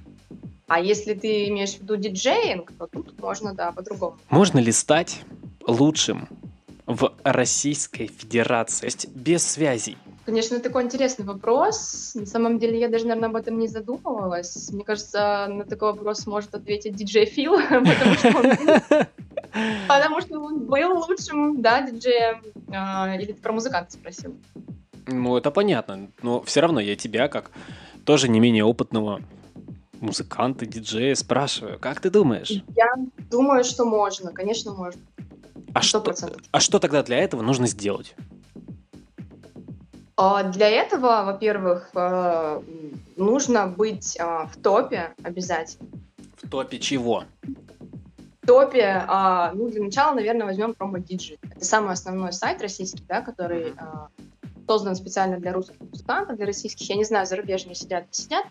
А 0.67 0.81
если 0.81 1.13
ты 1.13 1.48
имеешь 1.48 1.75
в 1.75 1.81
виду 1.81 1.95
диджеинг, 1.95 2.71
то 2.77 2.88
тут 2.88 3.17
можно, 3.19 3.53
да, 3.53 3.71
по-другому. 3.71 4.17
Можно 4.29 4.59
ли 4.59 4.74
стать 4.74 5.21
лучшим 5.65 6.27
в 6.86 7.13
Российской 7.24 8.07
Федерации, 8.07 8.81
то 8.81 8.86
есть 8.88 9.07
без 9.15 9.48
связей? 9.48 9.98
Конечно, 10.29 10.59
такой 10.59 10.83
интересный 10.83 11.25
вопрос. 11.25 12.12
На 12.13 12.27
самом 12.27 12.59
деле, 12.59 12.79
я 12.79 12.88
даже, 12.88 13.07
наверное, 13.07 13.29
об 13.29 13.36
этом 13.36 13.57
не 13.57 13.67
задумывалась. 13.67 14.69
Мне 14.71 14.83
кажется, 14.83 15.48
на 15.50 15.65
такой 15.65 15.93
вопрос 15.93 16.27
может 16.27 16.53
ответить 16.53 16.93
диджей 16.93 17.25
Фил, 17.25 17.53
потому 19.88 20.21
что 20.21 20.39
он 20.39 20.65
был 20.65 21.00
лучшим, 21.00 21.63
да, 21.63 21.81
диджеем. 21.81 22.43
А, 22.71 23.15
или 23.15 23.25
ты 23.25 23.41
про 23.41 23.53
музыканта 23.53 23.93
спросил? 23.93 24.36
Ну, 25.07 25.36
это 25.36 25.50
понятно. 25.50 26.12
Но 26.21 26.43
все 26.43 26.59
равно 26.62 26.79
я 26.79 26.95
тебя, 26.95 27.27
как 27.27 27.50
тоже 28.05 28.29
не 28.29 28.39
менее 28.39 28.65
опытного 28.65 29.21
музыканта, 30.00 30.67
диджея, 30.67 31.15
спрашиваю, 31.15 31.79
как 31.79 32.01
ты 32.01 32.12
думаешь? 32.12 32.51
Я 32.75 32.93
думаю, 33.31 33.63
что 33.63 33.83
можно, 33.83 34.31
конечно, 34.31 34.74
можно. 34.74 35.01
А 35.74 35.81
что, 35.81 36.03
а 36.51 36.59
что 36.59 36.77
тогда 36.77 37.01
для 37.01 37.17
этого 37.17 37.41
нужно 37.41 37.65
сделать? 37.65 38.13
А, 40.21 40.43
для 40.43 40.67
этого, 40.69 41.23
во-первых, 41.23 41.91
э, 41.95 42.61
нужно 43.15 43.67
быть 43.67 44.17
а, 44.19 44.47
в 44.47 44.57
топе 44.57 45.13
обязательно. 45.23 45.88
В 46.35 46.49
топе 46.49 46.77
чего? 46.77 47.23
В 48.41 48.45
топе, 48.45 49.05
а, 49.07 49.53
ну, 49.53 49.69
для 49.69 49.81
начала, 49.81 50.13
наверное, 50.13 50.45
возьмем 50.45 50.71
Digit. 50.71 51.39
Это 51.49 51.63
самый 51.63 51.93
основной 51.93 52.33
сайт 52.33 52.61
российский, 52.61 53.01
да, 53.07 53.21
который 53.21 53.73
создан 54.67 54.95
специально 54.95 55.38
для 55.38 55.53
русских 55.53 55.79
музыкантов, 55.79 56.35
для 56.35 56.45
российских. 56.45 56.89
Я 56.89 56.97
не 56.97 57.05
знаю, 57.05 57.25
зарубежные 57.25 57.75
сидят, 57.75 58.07
не 58.07 58.13
сидят. 58.13 58.45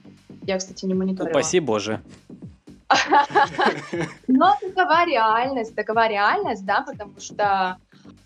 Я, 0.46 0.56
кстати, 0.56 0.87
не 0.87 0.94
мониторю. 0.94 1.30
Упаси 1.30 1.60
Боже. 1.60 2.00
Но 4.26 4.56
такова 4.60 5.04
реальность, 5.04 5.75
такова 5.75 6.08
реальность, 6.08 6.64
да, 6.64 6.80
потому 6.80 7.20
что 7.20 7.76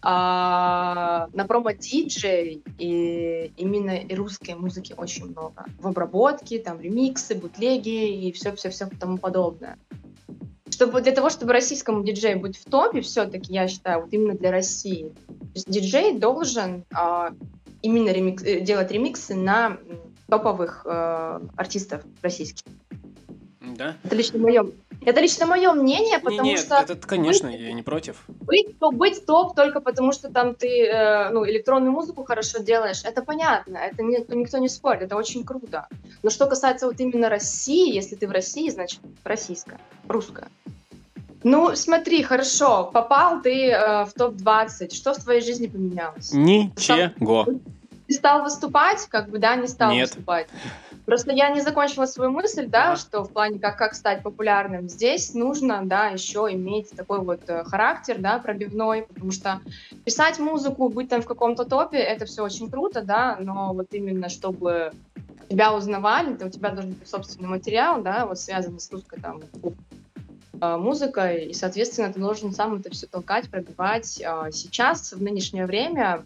а, 0.02 1.28
на 1.32 1.46
промо-диджей 1.46 2.64
и 2.78 3.52
именно 3.56 3.96
и 3.98 4.14
русской 4.14 4.54
музыки 4.54 4.94
очень 4.96 5.26
много. 5.26 5.64
В 5.78 5.86
обработке, 5.86 6.58
там 6.58 6.80
ремиксы, 6.80 7.36
бутлеги 7.36 8.26
и 8.26 8.32
все-все-все 8.32 8.88
тому 8.98 9.18
подобное. 9.18 9.78
Чтобы 10.70 11.02
для 11.02 11.12
того, 11.12 11.30
чтобы 11.30 11.52
российскому 11.52 12.02
диджею 12.02 12.40
быть 12.40 12.56
в 12.56 12.64
топе, 12.64 13.00
все-таки, 13.02 13.52
я 13.52 13.68
считаю, 13.68 14.00
вот 14.02 14.12
именно 14.12 14.34
для 14.34 14.50
России, 14.50 15.12
то 15.28 15.54
есть 15.54 15.70
диджей 15.70 16.18
должен 16.18 16.84
а, 16.92 17.30
именно 17.82 18.08
ремикс, 18.08 18.42
э, 18.42 18.60
делать 18.60 18.90
ремиксы 18.90 19.34
на 19.34 19.78
топовых 20.28 20.82
э, 20.84 21.40
артистов 21.56 22.02
российских. 22.22 22.64
Да? 23.60 23.96
Это 24.02 24.16
лично 24.16 24.38
мое, 24.38 24.66
это 25.04 25.20
лично 25.20 25.46
мое 25.46 25.72
мнение, 25.72 26.18
потому 26.18 26.42
не, 26.42 26.56
что... 26.56 26.76
это, 26.76 26.96
конечно, 26.96 27.50
быть, 27.50 27.60
я 27.60 27.72
не 27.72 27.82
против. 27.82 28.24
Быть, 28.28 28.76
быть 28.78 29.26
топ 29.26 29.54
только 29.54 29.80
потому, 29.80 30.12
что 30.12 30.28
там 30.30 30.54
ты 30.54 30.86
э, 30.86 31.30
ну, 31.30 31.46
электронную 31.46 31.92
музыку 31.92 32.24
хорошо 32.24 32.58
делаешь, 32.58 33.02
это 33.04 33.22
понятно, 33.22 33.78
это 33.78 34.02
не, 34.02 34.24
никто 34.28 34.58
не 34.58 34.68
спорит, 34.68 35.02
это 35.02 35.16
очень 35.16 35.44
круто. 35.44 35.88
Но 36.22 36.30
что 36.30 36.46
касается 36.46 36.86
вот 36.86 37.00
именно 37.00 37.28
России, 37.28 37.94
если 37.94 38.16
ты 38.16 38.26
в 38.26 38.30
России, 38.30 38.68
значит 38.70 39.00
российская, 39.24 39.78
русская. 40.08 40.48
Ну, 41.44 41.74
смотри, 41.74 42.22
хорошо, 42.22 42.90
попал 42.92 43.42
ты 43.42 43.70
э, 43.70 44.04
в 44.04 44.12
топ-20, 44.12 44.94
что 44.94 45.12
в 45.14 45.18
твоей 45.18 45.40
жизни 45.40 45.66
поменялось? 45.66 46.32
Ничего. 46.32 47.46
Ты 48.06 48.14
стал 48.14 48.42
выступать, 48.42 49.06
как 49.08 49.30
бы, 49.30 49.38
да, 49.38 49.56
не 49.56 49.66
стал 49.66 49.92
Нет. 49.92 50.08
выступать? 50.08 50.48
Просто 51.12 51.32
я 51.32 51.50
не 51.50 51.60
закончила 51.60 52.06
свою 52.06 52.30
мысль, 52.30 52.66
да, 52.66 52.96
что 52.96 53.22
в 53.22 53.30
плане 53.30 53.58
как, 53.58 53.76
как 53.76 53.92
стать 53.92 54.22
популярным. 54.22 54.88
Здесь 54.88 55.34
нужно, 55.34 55.82
да, 55.84 56.06
еще 56.06 56.48
иметь 56.50 56.88
такой 56.96 57.18
вот 57.18 57.42
э, 57.48 57.64
характер, 57.64 58.16
да, 58.18 58.38
пробивной, 58.38 59.02
потому 59.02 59.30
что 59.30 59.60
писать 60.06 60.38
музыку, 60.38 60.88
быть 60.88 61.10
там 61.10 61.20
в 61.20 61.26
каком-то 61.26 61.66
топе, 61.66 61.98
это 61.98 62.24
все 62.24 62.42
очень 62.42 62.70
круто, 62.70 63.02
да, 63.02 63.36
но 63.38 63.74
вот 63.74 63.88
именно 63.90 64.30
чтобы 64.30 64.92
тебя 65.50 65.74
узнавали, 65.74 66.34
то 66.34 66.46
у 66.46 66.48
тебя 66.48 66.70
должен 66.70 66.92
быть 66.92 67.06
собственный 67.06 67.50
материал, 67.50 68.00
да, 68.00 68.24
вот 68.24 68.38
связанный 68.38 68.80
с 68.80 68.90
русской 68.90 69.20
там 69.20 69.42
э, 70.62 70.76
музыкой, 70.78 71.44
и, 71.48 71.52
соответственно, 71.52 72.10
ты 72.10 72.20
должен 72.20 72.54
сам 72.54 72.76
это 72.76 72.88
все 72.88 73.06
толкать, 73.06 73.50
пробивать. 73.50 74.22
А 74.24 74.50
сейчас, 74.50 75.12
в 75.12 75.22
нынешнее 75.22 75.66
время, 75.66 76.24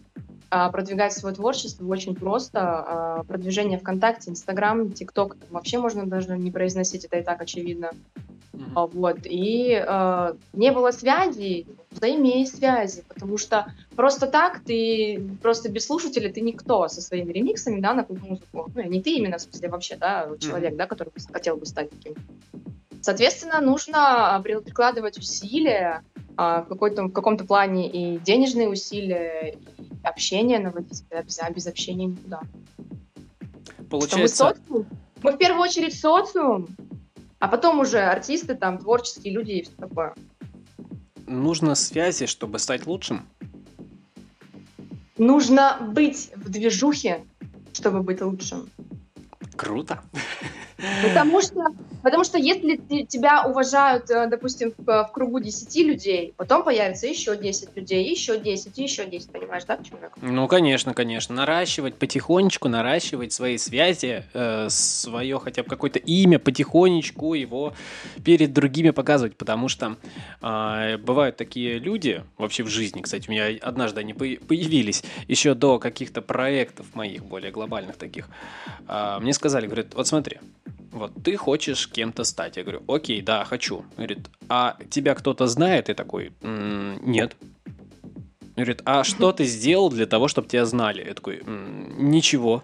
продвигать 0.49 1.13
свое 1.13 1.35
творчество 1.35 1.85
очень 1.85 2.15
просто. 2.15 2.59
А, 2.61 3.23
продвижение 3.23 3.79
ВКонтакте, 3.79 4.31
Инстаграм, 4.31 4.91
ТикТок 4.91 5.35
вообще 5.49 5.77
можно 5.77 6.05
даже 6.05 6.37
не 6.37 6.51
произносить, 6.51 7.05
это 7.05 7.17
и 7.17 7.23
так 7.23 7.41
очевидно. 7.41 7.91
Mm-hmm. 8.53 8.89
Вот. 8.93 9.19
И 9.25 9.83
э, 9.87 10.33
не 10.53 10.71
было 10.71 10.91
связи, 10.91 11.67
заимей 11.91 12.47
связи, 12.47 13.03
потому 13.07 13.37
что 13.37 13.71
просто 13.95 14.25
так 14.25 14.61
ты, 14.61 15.21
просто 15.41 15.69
без 15.69 15.85
слушателя 15.85 16.31
ты 16.31 16.41
никто 16.41 16.87
со 16.87 17.01
своими 17.01 17.31
ремиксами, 17.31 17.79
да, 17.79 17.93
на 17.93 18.05
музыку. 18.09 18.71
Ну, 18.73 18.83
не 18.83 19.01
ты 19.01 19.11
именно, 19.11 19.37
в 19.37 19.41
смысле, 19.41 19.69
вообще, 19.69 19.95
да, 19.95 20.29
человек, 20.39 20.73
mm-hmm. 20.73 20.77
да, 20.77 20.87
который 20.87 21.11
хотел 21.31 21.57
бы 21.57 21.65
стать 21.65 21.89
таким. 21.91 22.15
Соответственно, 23.01 23.61
нужно 23.61 24.41
прикладывать 24.43 25.17
усилия, 25.17 26.03
в, 26.37 26.65
какой-то, 26.69 27.03
в 27.03 27.11
каком-то 27.11 27.45
плане 27.45 27.89
и 27.89 28.19
денежные 28.19 28.69
усилия, 28.69 29.57
общение 30.03 30.59
наводить, 30.59 31.03
без, 31.09 31.39
без 31.55 31.67
общения 31.67 32.05
никуда. 32.05 32.41
Получается... 33.89 34.55
Мы, 34.69 34.85
мы 35.23 35.31
в 35.31 35.37
первую 35.37 35.61
очередь 35.61 35.99
социум, 35.99 36.67
а 37.39 37.47
потом 37.47 37.79
уже 37.79 37.99
артисты, 37.99 38.55
там, 38.55 38.77
творческие 38.77 39.33
люди 39.33 39.51
и 39.51 39.63
все 39.63 39.73
такое. 39.73 40.15
Нужно 41.25 41.75
связи, 41.75 42.25
чтобы 42.25 42.59
стать 42.59 42.87
лучшим? 42.87 43.27
Нужно 45.17 45.77
быть 45.93 46.31
в 46.35 46.49
движухе, 46.49 47.25
чтобы 47.73 48.01
быть 48.01 48.21
лучшим. 48.21 48.69
Круто. 49.55 50.01
Потому 51.03 51.41
что, 51.41 51.65
потому 52.07 52.23
что 52.23 52.37
если 52.37 52.77
тебя 53.03 53.43
уважают, 53.45 54.09
э, 54.09 54.27
допустим, 54.27 54.73
в, 54.77 54.85
в 54.85 55.11
кругу 55.11 55.41
10 55.41 55.75
людей, 55.85 56.33
потом 56.37 56.63
появится 56.63 57.05
еще 57.05 57.35
10 57.35 57.75
людей, 57.75 58.09
еще 58.09 58.39
10, 58.39 58.77
еще 58.77 59.05
10, 59.05 59.29
понимаешь, 59.29 59.65
да, 59.65 59.77
человек? 59.83 60.13
Ну, 60.21 60.47
конечно, 60.47 60.93
конечно. 60.93 61.35
Наращивать 61.35 61.95
потихонечку, 61.95 62.69
наращивать 62.69 63.33
свои 63.33 63.57
связи, 63.57 64.23
э, 64.33 64.67
свое 64.69 65.37
хотя 65.37 65.63
бы 65.63 65.69
какое-то 65.69 65.99
имя, 65.99 66.39
потихонечку 66.39 67.33
его 67.33 67.73
перед 68.23 68.53
другими 68.53 68.91
показывать, 68.91 69.35
потому 69.35 69.67
что 69.67 69.97
э, 70.41 70.97
бывают 70.99 71.35
такие 71.35 71.77
люди, 71.77 72.23
вообще 72.37 72.63
в 72.63 72.69
жизни, 72.69 73.01
кстати, 73.01 73.27
у 73.27 73.31
меня 73.31 73.47
однажды 73.61 73.99
они 73.99 74.13
появились, 74.13 75.03
еще 75.27 75.55
до 75.55 75.77
каких-то 75.77 76.21
проектов 76.21 76.85
моих, 76.95 77.25
более 77.25 77.51
глобальных 77.51 77.97
таких, 77.97 78.29
э, 78.87 79.17
мне 79.19 79.33
сказали, 79.33 79.65
говорят, 79.65 79.93
вот 79.93 80.07
смотри, 80.07 80.37
вот 80.97 81.11
ты 81.23 81.37
хочешь 81.37 81.87
кем-то 81.87 82.23
стать. 82.23 82.57
Я 82.57 82.63
говорю, 82.63 82.83
окей, 82.87 83.21
да, 83.21 83.43
хочу. 83.45 83.85
Говорит, 83.95 84.19
а 84.49 84.77
тебя 84.89 85.15
кто-то 85.15 85.47
знает? 85.47 85.89
И 85.89 85.93
такой, 85.93 86.31
м-м, 86.41 86.99
нет. 87.09 87.35
Говорит, 88.55 88.81
а 88.85 89.03
что 89.03 89.31
ты 89.31 89.45
сделал 89.45 89.89
для 89.89 90.05
того, 90.07 90.27
чтобы 90.27 90.47
тебя 90.47 90.65
знали? 90.65 91.05
Я 91.05 91.13
такой, 91.13 91.37
м-м, 91.37 92.09
ничего. 92.09 92.63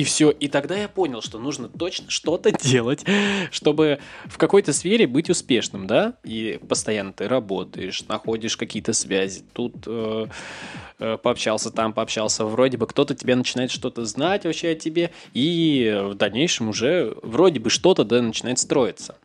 И 0.00 0.04
все. 0.04 0.30
И 0.30 0.48
тогда 0.48 0.78
я 0.78 0.88
понял, 0.88 1.20
что 1.20 1.38
нужно 1.38 1.68
точно 1.68 2.08
что-то 2.08 2.50
делать, 2.62 3.04
чтобы 3.50 3.98
в 4.24 4.38
какой-то 4.38 4.72
сфере 4.72 5.06
быть 5.06 5.28
успешным, 5.28 5.86
да? 5.86 6.14
И 6.24 6.58
постоянно 6.66 7.12
ты 7.12 7.28
работаешь, 7.28 8.02
находишь 8.08 8.56
какие-то 8.56 8.94
связи. 8.94 9.44
Тут 9.52 9.74
э, 9.86 10.26
э, 11.00 11.18
пообщался, 11.22 11.70
там 11.70 11.92
пообщался. 11.92 12.46
Вроде 12.46 12.78
бы 12.78 12.86
кто-то 12.86 13.14
тебя 13.14 13.36
начинает 13.36 13.70
что-то 13.70 14.06
знать 14.06 14.46
вообще 14.46 14.70
о 14.70 14.74
тебе. 14.74 15.10
И 15.34 15.94
в 16.02 16.14
дальнейшем 16.14 16.70
уже 16.70 17.14
вроде 17.22 17.60
бы 17.60 17.68
что-то 17.68 18.04
да, 18.04 18.22
начинает 18.22 18.58
строиться. 18.58 19.16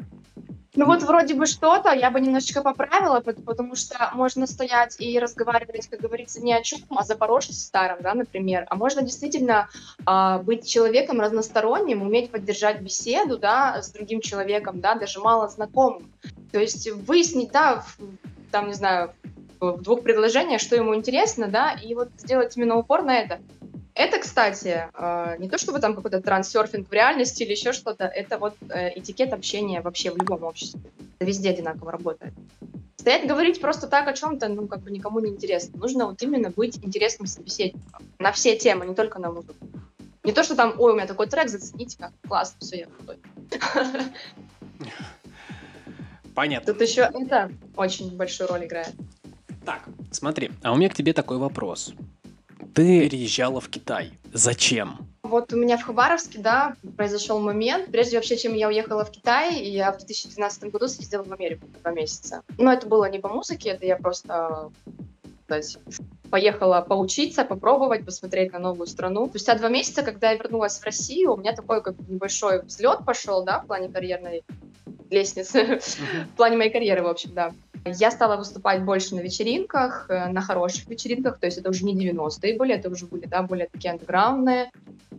Ну 0.76 0.86
вот 0.86 1.04
вроде 1.04 1.34
бы 1.34 1.46
что-то, 1.46 1.92
я 1.92 2.12
бы 2.12 2.20
немножечко 2.20 2.62
поправила, 2.62 3.22
потому 3.22 3.76
что 3.76 4.12
можно 4.14 4.46
стоять 4.46 4.96
и 5.00 5.18
разговаривать, 5.20 5.88
как 5.88 6.02
говорится, 6.02 6.42
ни 6.42 6.52
о 6.52 6.62
чем, 6.62 6.80
о 6.90 7.04
Запорожце 7.04 7.54
старом, 7.54 8.00
да, 8.02 8.14
например, 8.14 8.66
а 8.70 8.76
можно 8.76 9.02
действительно 9.02 9.70
э, 10.06 10.40
быть 10.44 10.68
человеком 10.68 11.22
разносторонним, 11.22 12.02
уметь 12.02 12.32
поддержать 12.32 12.82
беседу, 12.82 13.38
да, 13.38 13.82
с 13.82 13.92
другим 13.92 14.20
человеком, 14.20 14.82
да, 14.82 14.96
даже 14.96 15.20
мало 15.20 15.48
знакомым. 15.48 16.12
То 16.52 16.60
есть 16.60 16.92
выяснить, 16.92 17.52
да, 17.52 17.82
в, 17.82 17.98
там, 18.52 18.68
не 18.68 18.74
знаю, 18.74 19.14
в 19.60 19.82
двух 19.82 20.04
предложениях, 20.04 20.60
что 20.60 20.76
ему 20.76 20.96
интересно, 20.96 21.48
да, 21.48 21.72
и 21.72 21.94
вот 21.96 22.10
сделать 22.18 22.56
именно 22.58 22.76
упор 22.76 23.04
на 23.04 23.18
это. 23.18 23.40
Это, 23.96 24.20
кстати, 24.20 24.90
э, 24.94 25.36
не 25.40 25.48
то 25.48 25.58
чтобы 25.58 25.80
там 25.80 25.96
какой-то 25.96 26.22
трансерфинг 26.22 26.90
в 26.90 26.92
реальности 26.92 27.44
или 27.44 27.52
еще 27.52 27.72
что-то, 27.72 28.04
это 28.04 28.38
вот 28.38 28.56
э, 28.70 29.00
этикет 29.00 29.32
общения 29.32 29.80
вообще 29.80 30.12
в 30.12 30.18
любом 30.18 30.44
обществе. 30.44 30.82
Это 31.18 31.26
везде 31.26 31.52
одинаково 31.52 31.94
работает. 31.94 32.34
Стоять 32.98 33.26
говорить 33.26 33.62
просто 33.62 33.88
так 33.88 34.10
о 34.10 34.14
чем-то, 34.14 34.50
ну, 34.50 34.68
как 34.68 34.82
бы 34.82 34.92
никому 34.92 35.22
не 35.22 35.30
интересно. 35.30 35.80
Нужно 35.80 36.08
вот 36.08 36.22
именно 36.22 36.50
быть 36.50 36.78
интересным 36.84 37.26
собеседником 37.26 38.04
на 38.20 38.34
все 38.34 38.58
темы, 38.58 38.86
не 38.86 38.96
только 38.96 39.18
на 39.18 39.32
музыку. 39.32 39.66
Не 40.24 40.34
то, 40.34 40.44
что 40.44 40.56
там, 40.56 40.74
ой, 40.78 40.92
у 40.92 40.96
меня 40.96 41.08
такой 41.08 41.28
трек, 41.28 41.48
зацените, 41.48 41.98
как 41.98 42.12
классно, 42.28 42.58
все, 42.60 42.80
я 42.80 42.88
крутой. 42.88 43.20
Понятно. 46.36 46.74
Тут 46.74 46.82
еще 46.82 47.10
это 47.14 47.50
очень 47.78 48.14
большую 48.18 48.50
роль 48.50 48.66
играет. 48.66 48.94
Так, 49.64 49.84
смотри, 50.12 50.52
а 50.64 50.74
у 50.74 50.76
меня 50.76 50.90
к 50.90 50.96
тебе 50.96 51.14
такой 51.14 51.38
вопрос. 51.38 51.94
Ты 52.76 53.10
переезжала 53.10 53.62
в 53.62 53.70
Китай. 53.70 54.12
Зачем? 54.34 54.98
Вот 55.24 55.54
у 55.54 55.56
меня 55.56 55.78
в 55.78 55.84
Хабаровске, 55.84 56.40
да, 56.40 56.76
произошел 56.98 57.40
момент. 57.40 57.90
Прежде 57.90 58.18
вообще, 58.18 58.36
чем 58.36 58.54
я 58.54 58.68
уехала 58.68 59.06
в 59.06 59.12
Китай, 59.12 59.64
я 59.64 59.94
в 59.94 59.98
2012 59.98 60.66
году 60.66 60.90
съездила 60.90 61.24
в 61.24 61.32
Америку 61.32 61.68
два 61.82 61.92
месяца. 61.92 62.42
Но 62.58 62.74
это 62.74 62.86
было 62.86 63.10
не 63.10 63.20
по 63.20 63.30
музыке, 63.30 63.70
это 63.70 63.86
я 63.86 63.96
просто 63.96 64.72
сказать, 65.46 65.78
поехала 66.30 66.82
поучиться, 66.82 67.46
попробовать, 67.46 68.04
посмотреть 68.04 68.52
на 68.52 68.60
новую 68.60 68.88
страну. 68.88 69.28
Спустя 69.30 69.56
два 69.56 69.70
месяца, 69.70 70.04
когда 70.04 70.32
я 70.32 70.38
вернулась 70.38 70.78
в 70.78 70.84
Россию, 70.84 71.36
у 71.36 71.38
меня 71.38 71.54
такой 71.54 71.82
как 71.82 71.96
небольшой 72.10 72.62
взлет 72.62 73.06
пошел, 73.06 73.46
да, 73.46 73.62
в 73.62 73.68
плане 73.68 73.88
карьерной 73.88 74.44
лестницы, 75.10 75.80
в 76.34 76.36
плане 76.36 76.58
моей 76.58 76.72
карьеры, 76.72 77.04
в 77.04 77.08
общем, 77.08 77.34
да. 77.34 77.54
Я 77.86 78.10
стала 78.10 78.36
выступать 78.36 78.84
больше 78.84 79.14
на 79.14 79.20
вечеринках, 79.20 80.08
э, 80.10 80.28
на 80.30 80.42
хороших 80.42 80.88
вечеринках, 80.88 81.40
то 81.40 81.46
есть 81.46 81.60
это 81.60 81.70
уже 81.70 81.86
не 81.86 81.96
90-е 81.96 82.58
были, 82.58 82.74
это 82.74 82.90
уже 82.90 83.06
были, 83.06 83.28
да, 83.28 83.44
более 83.44 83.68
такие 83.68 83.92
андеграундные 83.92 84.72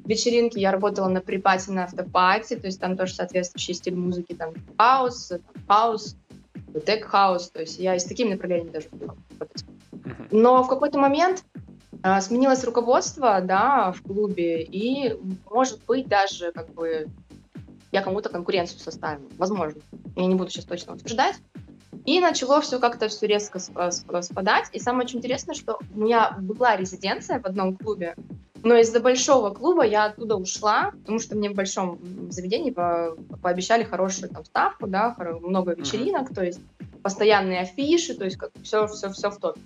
вечеринки. 0.05 0.59
Я 0.59 0.73
работала 0.73 1.09
на 1.09 1.21
pre-party, 1.21 1.71
на 1.71 1.85
afterparty, 1.85 2.57
то 2.57 2.67
есть 2.67 2.81
там 2.81 2.97
тоже 2.97 3.15
соответствующий 3.15 3.75
стиль 3.75 3.95
музыки, 3.95 4.35
там 4.35 4.53
хаус, 4.77 5.33
хаус, 5.69 6.17
tech 6.85 7.05
house, 7.05 7.51
то 7.51 7.61
есть 7.61 7.79
я 7.79 7.95
и 7.95 8.01
с 8.01 8.05
такими 8.05 8.31
направлениями 8.31 8.73
даже 8.73 8.89
работать. 8.91 9.65
Но 10.33 10.65
в 10.65 10.69
какой-то 10.69 10.99
момент 10.99 11.45
э, 12.03 12.21
сменилось 12.21 12.65
руководство, 12.65 13.41
да, 13.43 13.93
в 13.93 14.03
клубе, 14.03 14.65
и, 14.65 15.17
может 15.49 15.85
быть, 15.85 16.09
даже 16.09 16.51
как 16.51 16.69
бы 16.75 17.07
я 17.93 18.03
кому-то 18.03 18.29
конкуренцию 18.29 18.81
составила. 18.81 19.29
Возможно. 19.39 19.81
Я 20.17 20.27
не 20.27 20.35
буду 20.35 20.51
сейчас 20.51 20.65
точно 20.65 20.95
утверждать. 20.95 21.37
И 22.07 22.21
начало 22.21 22.61
все 22.61 22.79
как-то 22.79 23.09
все 23.09 23.27
резко 23.27 23.59
спадать. 23.59 24.69
И 24.73 24.79
самое 24.79 25.05
очень 25.05 25.19
интересное, 25.19 25.55
что 25.55 25.79
у 25.95 26.01
меня 26.01 26.37
была 26.41 26.77
резиденция 26.77 27.41
в 27.41 27.47
одном 27.47 27.77
клубе, 27.77 28.15
но 28.63 28.77
из-за 28.77 29.01
большого 29.01 29.51
клуба 29.51 29.85
я 29.85 30.07
оттуда 30.07 30.37
ушла, 30.37 30.93
потому 30.93 31.19
что 31.19 31.37
мне 31.37 31.51
в 31.51 31.55
большом 31.55 32.01
заведении 32.31 32.71
по 32.71 33.17
пообещали 33.43 33.85
хорошую 33.85 34.31
там 34.31 34.45
ставку, 34.45 34.87
да, 34.87 35.15
много 35.41 35.75
вечеринок, 35.75 36.31
mm-hmm. 36.31 36.35
то 36.35 36.45
есть 36.45 36.61
постоянные 37.03 37.61
афиши, 37.61 38.15
то 38.15 38.25
есть 38.25 38.37
как 38.37 38.51
все, 38.63 38.87
все, 38.89 39.11
все 39.11 39.31
в 39.31 39.39
топе. 39.39 39.61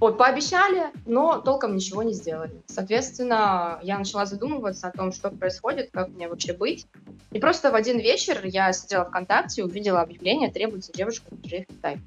Вот, 0.00 0.16
пообещали, 0.16 0.86
но 1.04 1.40
толком 1.40 1.76
ничего 1.76 2.02
не 2.02 2.14
сделали. 2.14 2.62
Соответственно, 2.66 3.78
я 3.82 3.98
начала 3.98 4.24
задумываться 4.24 4.88
о 4.88 4.92
том, 4.92 5.12
что 5.12 5.30
происходит, 5.30 5.90
как 5.92 6.08
мне 6.08 6.26
вообще 6.26 6.54
быть. 6.54 6.86
И 7.32 7.38
просто 7.38 7.70
в 7.70 7.74
один 7.74 7.98
вечер 7.98 8.40
я 8.44 8.72
сидела 8.72 9.04
ВКонтакте, 9.04 9.62
увидела 9.62 10.00
объявление, 10.00 10.50
требуется 10.50 10.90
девушка 10.92 11.26
приезжай 11.36 11.66
в 11.68 11.74
Китай. 11.74 11.98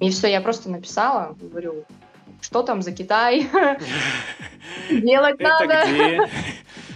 И 0.00 0.08
все, 0.08 0.28
я 0.28 0.40
просто 0.40 0.70
написала, 0.70 1.36
говорю, 1.38 1.84
что 2.40 2.62
там 2.62 2.80
за 2.80 2.92
Китай? 2.92 3.50
Делать 4.90 5.38
надо. 5.40 5.84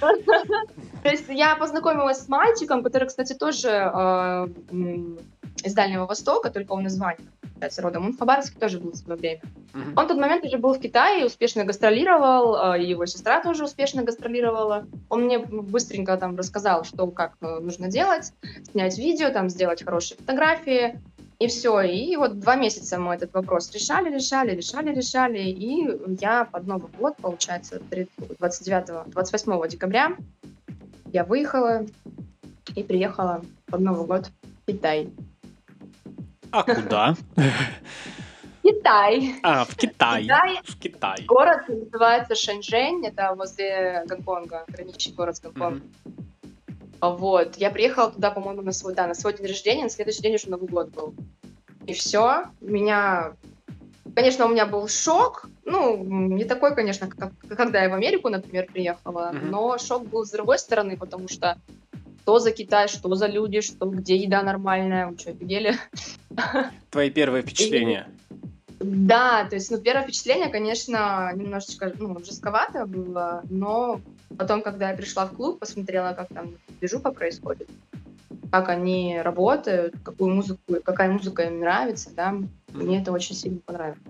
То 1.03 1.11
есть 1.11 1.29
я 1.29 1.55
познакомилась 1.57 2.21
с 2.21 2.29
мальчиком, 2.29 2.83
который, 2.83 3.09
кстати, 3.09 3.35
тоже 3.35 3.69
э, 3.69 4.49
из 5.65 5.75
Дальнего 5.75 6.07
Востока, 6.07 6.51
только 6.51 6.73
он 6.73 6.87
из 6.87 6.99
Вани, 6.99 7.25
кстати, 7.55 7.81
родом. 7.81 8.07
Он 8.07 8.13
в 8.13 8.19
Хабаровске 8.19 8.59
тоже 8.59 8.79
был 8.79 8.93
в 8.93 8.97
свое 8.97 9.19
время. 9.19 9.41
Mm-hmm. 9.73 9.93
Он 9.97 10.05
в 10.05 10.09
тот 10.09 10.19
момент 10.19 10.45
уже 10.45 10.59
был 10.59 10.75
в 10.75 10.81
Китае, 10.81 11.25
успешно 11.25 11.65
гастролировал, 11.65 12.75
и 12.75 12.85
его 12.85 13.07
сестра 13.07 13.43
тоже 13.43 13.65
успешно 13.65 14.03
гастролировала. 14.03 14.87
Он 15.09 15.25
мне 15.25 15.39
быстренько 15.39 16.17
там 16.17 16.37
рассказал, 16.37 16.85
что 16.85 17.07
как 17.09 17.35
э, 17.41 17.59
нужно 17.61 17.89
делать, 17.89 18.33
снять 18.71 18.99
видео, 18.99 19.31
там 19.31 19.49
сделать 19.49 19.83
хорошие 19.83 20.19
фотографии, 20.19 21.01
и 21.39 21.49
все. 21.49 21.81
И 21.81 22.17
вот 22.17 22.39
два 22.39 22.57
месяца 22.57 22.99
мы 22.99 23.15
этот 23.15 23.33
вопрос 23.35 23.73
решали, 23.73 24.15
решали, 24.15 24.55
решали, 24.55 24.95
решали. 24.95 25.39
И 25.39 25.89
я 26.21 26.45
под 26.45 26.67
Новый 26.67 26.91
год, 26.99 27.17
получается, 27.17 27.81
29-28 27.91 29.69
декабря 29.69 30.17
я 31.13 31.25
выехала 31.25 31.87
и 32.75 32.83
приехала 32.83 33.45
под 33.67 33.81
Новый 33.81 34.07
год 34.07 34.31
в 34.63 34.67
Китай. 34.67 35.11
А 36.55 36.63
куда? 36.63 37.17
Китай. 38.63 39.35
А, 39.43 39.65
в 39.65 39.75
Китай. 39.75 40.23
Китай. 40.23 40.61
В 40.65 40.79
Китай. 40.79 41.25
Город 41.27 41.69
называется 41.69 42.37
Шэньчжэнь, 42.37 43.05
это 43.05 43.35
возле 43.35 44.05
Гонконга, 44.07 44.65
граничный 44.69 45.15
город 45.15 45.37
с 45.37 45.41
Гонконгом. 45.41 45.83
Mm-hmm. 46.05 47.17
Вот, 47.17 47.57
я 47.57 47.73
приехала 47.73 48.13
туда, 48.13 48.31
по-моему, 48.31 48.63
на 48.63 48.71
свой, 48.71 48.95
да, 48.95 49.09
на 49.09 49.15
свой 49.15 49.37
день 49.37 49.49
рождения, 49.49 49.83
на 49.83 49.91
следующий 49.91 50.23
день 50.23 50.37
уже 50.37 50.49
Новый 50.49 50.69
год 50.69 50.91
был. 50.91 51.15
И 51.87 51.93
все, 51.93 52.45
меня... 52.61 53.33
Конечно, 54.15 54.47
у 54.47 54.49
меня 54.49 54.65
был 54.65 54.87
шок, 54.87 55.47
ну, 55.65 55.97
не 56.05 56.45
такой, 56.45 56.77
конечно, 56.77 57.09
как 57.09 57.33
когда 57.49 57.83
я 57.83 57.89
в 57.89 57.95
Америку, 57.95 58.29
например, 58.29 58.67
приехала, 58.73 59.33
mm-hmm. 59.33 59.51
но 59.51 59.77
шок 59.79 60.07
был 60.07 60.25
с 60.25 60.31
другой 60.31 60.61
стороны, 60.61 60.97
потому 60.97 61.27
что 61.27 61.59
что 62.25 62.39
за 62.39 62.53
Китай, 62.53 62.89
что 62.89 63.15
за 63.15 63.27
люди, 63.27 63.61
что 63.61 63.85
где 63.85 64.17
еда 64.17 64.43
нормальная, 64.43 65.09
вы 65.09 65.19
что, 65.19 65.31
офигели? 65.31 65.75
Твои 66.91 67.11
первые 67.11 67.43
впечатления? 67.43 68.09
Да, 68.81 69.45
то 69.45 69.57
есть, 69.57 69.71
ну, 69.71 69.79
первое 69.79 70.05
впечатление, 70.05 70.49
конечно, 70.49 71.31
немножечко, 71.35 71.93
ну, 71.99 72.19
жестковато 72.25 72.87
было, 72.87 73.43
но 73.51 74.01
потом, 74.39 74.63
когда 74.63 74.91
я 74.91 74.97
пришла 74.97 75.27
в 75.27 75.37
клуб, 75.37 75.59
посмотрела, 75.59 76.15
как 76.15 76.29
там 76.29 76.57
движуха 76.81 77.13
происходит, 77.13 77.69
как 78.51 78.71
они 78.71 79.21
работают, 79.21 79.95
какую 80.03 80.35
музыку, 80.35 80.77
какая 80.83 81.11
музыка 81.11 81.43
им 81.43 81.61
нравится, 81.61 82.11
да, 82.17 82.35
мне 82.73 83.03
это 83.03 83.13
очень 83.13 83.37
сильно 83.37 83.61
понравилось. 83.67 84.01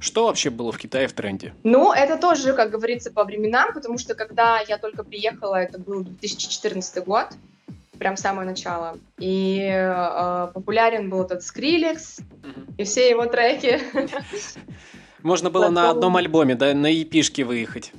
Что 0.00 0.26
вообще 0.26 0.50
было 0.50 0.72
в 0.72 0.78
Китае 0.78 1.08
в 1.08 1.12
тренде? 1.12 1.54
Ну, 1.62 1.92
это 1.92 2.16
тоже, 2.16 2.52
как 2.52 2.70
говорится, 2.70 3.10
по 3.10 3.24
временам, 3.24 3.72
потому 3.72 3.98
что 3.98 4.14
когда 4.14 4.60
я 4.60 4.78
только 4.78 5.04
приехала, 5.04 5.56
это 5.56 5.78
был 5.78 6.02
2014 6.02 7.04
год, 7.04 7.28
прям 7.98 8.16
самое 8.16 8.48
начало. 8.48 8.98
И 9.18 9.60
э, 9.60 10.48
популярен 10.52 11.10
был 11.10 11.22
этот 11.22 11.42
Skrillex 11.42 12.20
mm-hmm. 12.20 12.74
и 12.78 12.84
все 12.84 13.08
его 13.10 13.26
треки. 13.26 13.80
Можно 15.22 15.50
было 15.50 15.62
Потом... 15.62 15.74
на 15.74 15.90
одном 15.90 16.16
альбоме, 16.16 16.54
да, 16.54 16.74
на 16.74 16.88
епишке 16.88 17.44
выехать. 17.44 17.92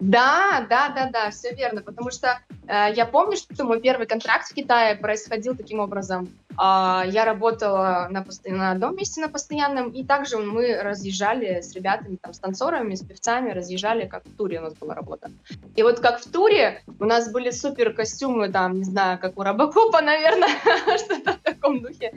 Да, 0.00 0.66
да, 0.68 0.90
да, 0.90 1.10
да, 1.10 1.30
все 1.30 1.54
верно, 1.54 1.82
потому 1.82 2.10
что 2.10 2.38
э, 2.66 2.92
я 2.94 3.06
помню, 3.06 3.36
что 3.36 3.64
мой 3.64 3.80
первый 3.80 4.06
контракт 4.06 4.48
в 4.48 4.54
Китае 4.54 4.94
происходил 4.94 5.56
таким 5.56 5.80
образом. 5.80 6.28
Э, 6.58 7.02
я 7.06 7.24
работала 7.24 8.08
на, 8.10 8.22
пост... 8.22 8.46
на 8.46 8.72
одном 8.72 8.96
месте 8.96 9.20
на 9.20 9.28
постоянном, 9.28 9.90
и 9.90 10.04
также 10.04 10.38
мы 10.38 10.76
разъезжали 10.82 11.60
с 11.60 11.74
ребятами, 11.74 12.16
там, 12.16 12.32
с 12.32 12.38
танцорами, 12.38 12.94
с 12.94 13.02
певцами, 13.02 13.50
разъезжали, 13.50 14.06
как 14.06 14.24
в 14.24 14.36
туре 14.36 14.60
у 14.60 14.62
нас 14.62 14.74
была 14.74 14.94
работа. 14.94 15.30
И 15.74 15.82
вот 15.82 16.00
как 16.00 16.20
в 16.20 16.30
туре 16.30 16.82
у 16.98 17.04
нас 17.04 17.30
были 17.30 17.50
супер 17.50 17.92
костюмы, 17.92 18.48
там, 18.50 18.78
не 18.78 18.84
знаю, 18.84 19.18
как 19.18 19.38
у 19.38 19.42
Робокопа, 19.42 20.00
наверное, 20.00 20.48
что-то 20.98 21.32
в 21.32 21.38
таком 21.42 21.80
духе. 21.80 22.12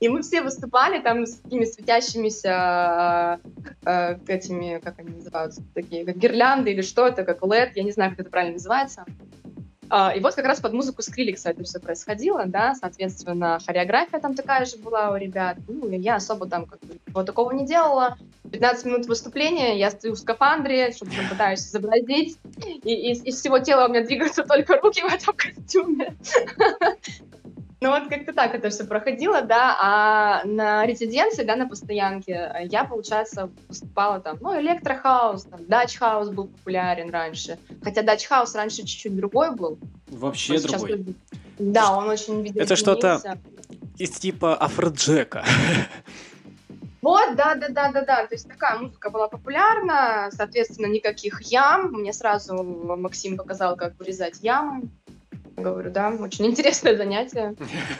И 0.00 0.08
мы 0.08 0.22
все 0.22 0.42
выступали 0.42 1.00
там 1.00 1.26
с 1.26 1.38
такими 1.38 1.64
светящимися 1.64 3.40
э, 3.84 4.18
этими, 4.28 4.78
как 4.78 5.00
они 5.00 5.10
называются, 5.10 5.62
такие, 5.74 6.04
как 6.04 6.16
гирлянды 6.16 6.70
или 6.70 6.82
что 6.82 7.08
это, 7.08 7.24
как 7.24 7.40
LED, 7.42 7.72
я 7.74 7.82
не 7.82 7.90
знаю, 7.90 8.12
как 8.12 8.20
это 8.20 8.30
правильно 8.30 8.54
называется. 8.54 9.04
Uh, 9.90 10.16
и 10.16 10.20
вот 10.20 10.34
как 10.34 10.44
раз 10.44 10.60
под 10.60 10.74
музыку 10.74 11.02
Скриликса 11.02 11.50
это 11.50 11.64
все 11.64 11.80
происходило, 11.80 12.44
да, 12.44 12.74
соответственно, 12.74 13.58
хореография 13.64 14.20
там 14.20 14.34
такая 14.34 14.66
же 14.66 14.76
была 14.76 15.10
у 15.10 15.16
ребят. 15.16 15.56
Ну, 15.66 15.88
я 15.90 16.16
особо 16.16 16.46
там 16.46 16.66
как 16.66 16.80
бы 16.80 16.98
вот 17.08 17.26
такого 17.26 17.52
не 17.52 17.66
делала. 17.66 18.18
15 18.50 18.84
минут 18.86 19.06
выступления, 19.06 19.78
я 19.78 19.90
стою 19.90 20.14
в 20.14 20.18
скафандре, 20.18 20.92
что-то 20.92 21.12
пытаюсь 21.30 21.60
изобразить, 21.60 22.38
и 22.84 23.12
из 23.12 23.36
всего 23.36 23.58
тела 23.58 23.86
у 23.86 23.90
меня 23.90 24.04
двигаются 24.04 24.42
только 24.42 24.78
руки 24.80 25.02
в 25.02 25.12
этом 25.12 25.34
костюме. 25.34 26.16
Ну 27.80 27.90
вот 27.90 28.08
как-то 28.08 28.32
так 28.32 28.54
это 28.54 28.70
все 28.70 28.84
проходило, 28.84 29.42
да, 29.42 29.76
а 29.80 30.44
на 30.44 30.84
резиденции, 30.84 31.44
да, 31.44 31.54
на 31.54 31.68
постоянке 31.68 32.66
я, 32.70 32.82
получается, 32.82 33.50
выступала 33.68 34.18
там, 34.18 34.38
ну, 34.40 34.60
electro 34.60 35.05
house, 35.05 35.44
там, 35.44 35.64
Dutch 35.66 35.98
house 35.98 36.30
был 36.30 36.48
популярен 36.48 37.10
раньше, 37.10 37.56
хотя 37.82 38.02
Dutch 38.02 38.28
house 38.28 38.54
раньше 38.56 38.78
чуть-чуть 38.78 39.14
другой 39.14 39.54
был. 39.54 39.78
Вообще 40.08 40.58
другой. 40.58 40.98
Сейчас... 40.98 41.14
Да, 41.58 41.96
он 41.96 42.08
очень 42.08 42.46
Это 42.56 42.74
что-то 42.74 43.38
из 43.96 44.10
типа 44.10 44.56
афроджека. 44.56 45.44
Вот, 47.00 47.36
да, 47.36 47.54
да, 47.54 47.68
да, 47.68 47.92
да, 47.92 48.04
да. 48.04 48.26
То 48.26 48.34
есть 48.34 48.48
такая 48.48 48.78
музыка 48.78 49.10
была 49.10 49.28
популярна, 49.28 50.30
соответственно, 50.32 50.86
никаких 50.86 51.40
ям. 51.42 51.92
Мне 51.92 52.12
сразу 52.12 52.62
Максим 52.62 53.36
показал, 53.36 53.76
как 53.76 53.96
вырезать 53.98 54.42
ямы. 54.42 54.88
Говорю, 55.58 55.90
да, 55.90 56.10
очень 56.10 56.46
интересное 56.50 56.96
занятие. 56.96 57.54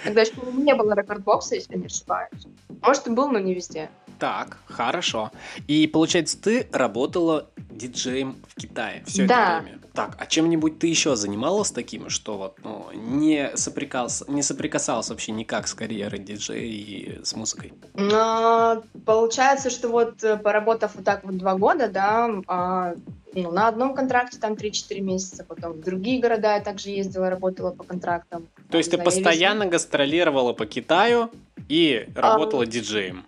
Тогда 0.04 0.22
еще 0.22 0.32
не 0.52 0.74
было 0.74 0.94
рекордбокса, 0.94 1.54
если 1.54 1.76
не 1.76 1.86
ошибаюсь. 1.86 2.46
Может, 2.80 3.06
и 3.06 3.10
был, 3.10 3.28
но 3.30 3.38
не 3.38 3.54
везде. 3.54 3.90
Так, 4.18 4.58
хорошо. 4.66 5.30
И 5.68 5.86
получается, 5.86 6.40
ты 6.40 6.68
работала 6.72 7.48
диджеем 7.70 8.36
в 8.48 8.60
Китае 8.60 9.04
все 9.06 9.26
да. 9.26 9.58
это 9.58 9.64
время. 9.64 9.78
Так, 9.92 10.16
а 10.18 10.26
чем-нибудь 10.26 10.78
ты 10.78 10.86
еще 10.86 11.16
занималась 11.16 11.70
таким, 11.72 12.08
что 12.08 12.38
вот 12.38 12.58
ну, 12.62 12.86
не, 12.92 13.56
соприкасался, 13.56 14.30
не 14.30 14.42
соприкасалась 14.42 15.10
вообще 15.10 15.32
никак 15.32 15.66
с 15.66 15.74
карьерой 15.74 16.20
диджея 16.20 16.64
и 16.64 17.24
с 17.24 17.34
музыкой? 17.34 17.72
А, 18.12 18.80
получается, 19.04 19.70
что 19.70 19.88
вот 19.88 20.22
э, 20.22 20.36
поработав 20.36 20.94
вот 20.94 21.04
так 21.04 21.24
вот 21.24 21.36
два 21.36 21.56
года, 21.56 21.88
да, 21.88 22.30
а, 22.46 22.94
ну, 23.34 23.50
на 23.50 23.68
одном 23.68 23.94
контракте 23.94 24.38
там 24.38 24.54
3-4 24.54 25.00
месяца, 25.00 25.44
потом 25.44 25.72
в 25.72 25.80
другие 25.80 26.20
города 26.20 26.54
я 26.54 26.60
также 26.60 26.90
ездила, 26.90 27.30
работала 27.30 27.70
по 27.70 27.84
контрактам. 27.84 28.48
То 28.70 28.78
есть 28.78 28.90
ты 28.90 28.98
постоянно 28.98 29.66
гастролировала 29.66 30.52
по 30.52 30.66
Китаю 30.66 31.30
и 31.68 32.08
работала 32.14 32.62
а... 32.62 32.66
диджеем? 32.66 33.24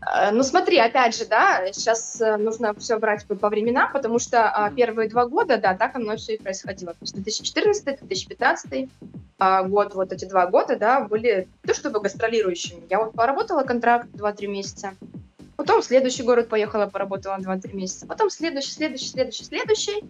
Э, 0.00 0.30
ну 0.32 0.42
смотри, 0.42 0.78
опять 0.78 1.16
же, 1.16 1.26
да, 1.26 1.70
сейчас 1.72 2.20
э, 2.20 2.36
нужно 2.36 2.74
все 2.74 2.98
брать 2.98 3.26
по 3.26 3.48
временам, 3.48 3.92
потому 3.92 4.18
что 4.18 4.48
а, 4.48 4.70
первые 4.70 5.08
два 5.08 5.26
года, 5.26 5.58
да, 5.58 5.74
так 5.74 5.96
оно 5.96 6.16
все 6.16 6.34
и 6.34 6.38
происходило. 6.38 6.92
То 6.92 6.98
есть 7.02 7.16
2014-2015 7.16 8.88
а, 9.38 9.62
год, 9.64 9.94
вот 9.94 10.12
эти 10.12 10.24
два 10.24 10.46
года, 10.46 10.76
да, 10.76 11.00
были 11.00 11.48
то 11.66 11.74
чтобы 11.74 12.00
гастролирующими. 12.00 12.82
Я 12.88 12.98
вот 13.04 13.12
поработала 13.12 13.62
контракт 13.62 14.08
2-3 14.14 14.46
месяца, 14.46 14.94
потом 15.60 15.82
в 15.82 15.84
следующий 15.84 16.22
город 16.22 16.48
поехала, 16.48 16.86
поработала 16.86 17.36
2-3 17.38 17.74
месяца, 17.76 18.06
потом 18.06 18.30
следующий, 18.30 18.70
следующий, 18.70 19.08
следующий, 19.08 19.44
следующий, 19.44 20.04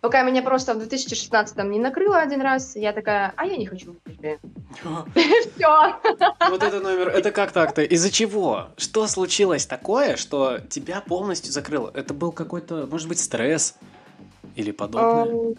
Пока 0.00 0.22
меня 0.22 0.42
просто 0.42 0.74
в 0.74 0.78
2016-м 0.78 1.70
не 1.70 1.78
накрыло 1.78 2.18
один 2.18 2.40
раз, 2.40 2.74
я 2.74 2.92
такая, 2.92 3.32
а 3.36 3.46
я 3.46 3.56
не 3.56 3.66
хочу 3.66 3.96
Все. 5.14 6.00
Вот 6.50 6.62
это 6.62 6.80
номер, 6.80 7.08
это 7.08 7.30
как 7.30 7.52
так-то? 7.52 7.82
Из-за 7.82 8.10
чего? 8.10 8.70
Что 8.76 9.06
случилось 9.06 9.64
такое, 9.64 10.16
что 10.16 10.58
тебя 10.58 11.00
полностью 11.00 11.52
закрыло? 11.52 11.88
Это 11.94 12.14
был 12.14 12.32
какой-то, 12.32 12.88
может 12.90 13.08
быть, 13.08 13.20
стресс 13.20 13.76
или 14.56 14.72
подобное? 14.72 15.54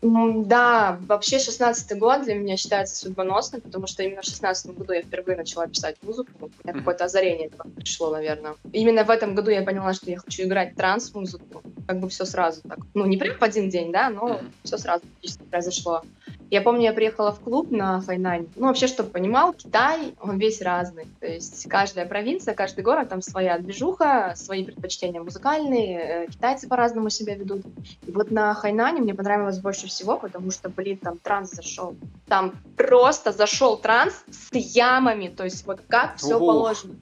Да, 0.00 0.98
вообще 1.08 1.40
16 1.40 1.98
год 1.98 2.22
для 2.22 2.34
меня 2.34 2.56
считается 2.56 2.94
судьбоносным, 2.94 3.60
потому 3.60 3.88
что 3.88 4.04
именно 4.04 4.22
в 4.22 4.26
16 4.26 4.74
году 4.76 4.92
я 4.92 5.02
впервые 5.02 5.36
начала 5.36 5.66
писать 5.66 5.96
музыку. 6.02 6.30
У 6.40 6.68
меня 6.68 6.78
какое-то 6.78 7.06
озарение 7.06 7.50
пришло, 7.74 8.10
наверное. 8.10 8.54
Именно 8.72 9.02
в 9.04 9.10
этом 9.10 9.34
году 9.34 9.50
я 9.50 9.62
поняла, 9.62 9.92
что 9.94 10.10
я 10.10 10.18
хочу 10.18 10.44
играть 10.44 10.76
транс-музыку. 10.76 11.62
Как 11.88 11.98
бы 11.98 12.08
все 12.08 12.24
сразу 12.26 12.62
так. 12.62 12.78
Ну, 12.94 13.06
не 13.06 13.16
прям 13.16 13.38
в 13.38 13.42
один 13.42 13.70
день, 13.70 13.90
да, 13.90 14.08
но 14.10 14.40
все 14.62 14.78
сразу 14.78 15.02
произошло. 15.50 16.02
Я 16.50 16.62
помню, 16.62 16.82
я 16.82 16.92
приехала 16.92 17.32
в 17.32 17.40
клуб 17.40 17.70
на 17.70 18.00
Хайнань. 18.00 18.48
Ну, 18.56 18.68
вообще, 18.68 18.86
чтобы 18.86 19.10
понимал, 19.10 19.52
Китай, 19.52 20.14
он 20.20 20.38
весь 20.38 20.62
разный. 20.62 21.06
То 21.20 21.26
есть 21.26 21.68
каждая 21.68 22.06
провинция, 22.06 22.54
каждый 22.54 22.82
город, 22.82 23.10
там 23.10 23.20
своя 23.20 23.58
движуха, 23.58 24.32
свои 24.34 24.64
предпочтения 24.64 25.20
музыкальные. 25.20 25.98
Э, 25.98 26.26
китайцы 26.26 26.66
по-разному 26.66 27.10
себя 27.10 27.34
ведут. 27.34 27.62
И 28.06 28.10
вот 28.10 28.30
на 28.30 28.54
Хайнане 28.54 29.02
мне 29.02 29.14
понравилось 29.14 29.58
больше 29.58 29.88
всего, 29.88 30.16
потому 30.16 30.50
что, 30.50 30.70
блин, 30.70 30.96
там 30.96 31.18
транс 31.18 31.50
зашел. 31.50 31.94
Там 32.26 32.54
просто 32.76 33.32
зашел 33.32 33.76
транс 33.76 34.24
с 34.30 34.54
ямами. 34.54 35.28
То 35.28 35.44
есть 35.44 35.66
вот 35.66 35.80
как 35.86 36.16
все 36.16 36.38
положено. 36.38 36.94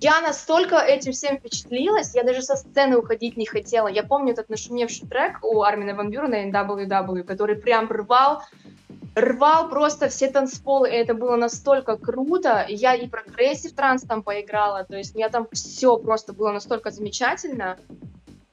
Я 0.00 0.20
настолько 0.20 0.76
этим 0.76 1.12
всем 1.12 1.38
впечатлилась, 1.38 2.14
я 2.14 2.22
даже 2.22 2.42
со 2.42 2.54
сцены 2.54 2.96
уходить 2.96 3.36
не 3.36 3.46
хотела. 3.46 3.88
Я 3.88 4.04
помню 4.04 4.32
этот 4.32 4.48
нашумевший 4.48 5.08
трек 5.08 5.38
у 5.42 5.62
Армина 5.62 5.94
Ван 5.94 6.10
Бюрена 6.10 6.48
NWW, 6.48 7.24
который 7.24 7.56
прям 7.56 7.90
рвал, 7.90 8.42
рвал 9.16 9.68
просто 9.68 10.08
все 10.08 10.30
танцполы, 10.30 10.88
и 10.88 10.94
это 10.94 11.14
было 11.14 11.34
настолько 11.34 11.96
круто. 11.96 12.64
Я 12.68 12.94
и 12.94 13.08
progressive 13.08 13.72
trance 13.72 14.02
там 14.02 14.22
поиграла, 14.22 14.84
то 14.84 14.96
есть 14.96 15.14
у 15.14 15.18
меня 15.18 15.30
там 15.30 15.48
все 15.50 15.96
просто 15.96 16.32
было 16.32 16.52
настолько 16.52 16.92
замечательно. 16.92 17.76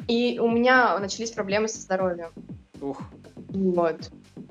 И 0.08 0.39
у 0.39 0.49
меня 0.49 0.97
начались 0.99 1.31
проблемы 1.31 1.67
со 1.67 1.79
здоровьем. 1.79 2.31
Ух. 2.81 3.01
Вот 3.49 3.97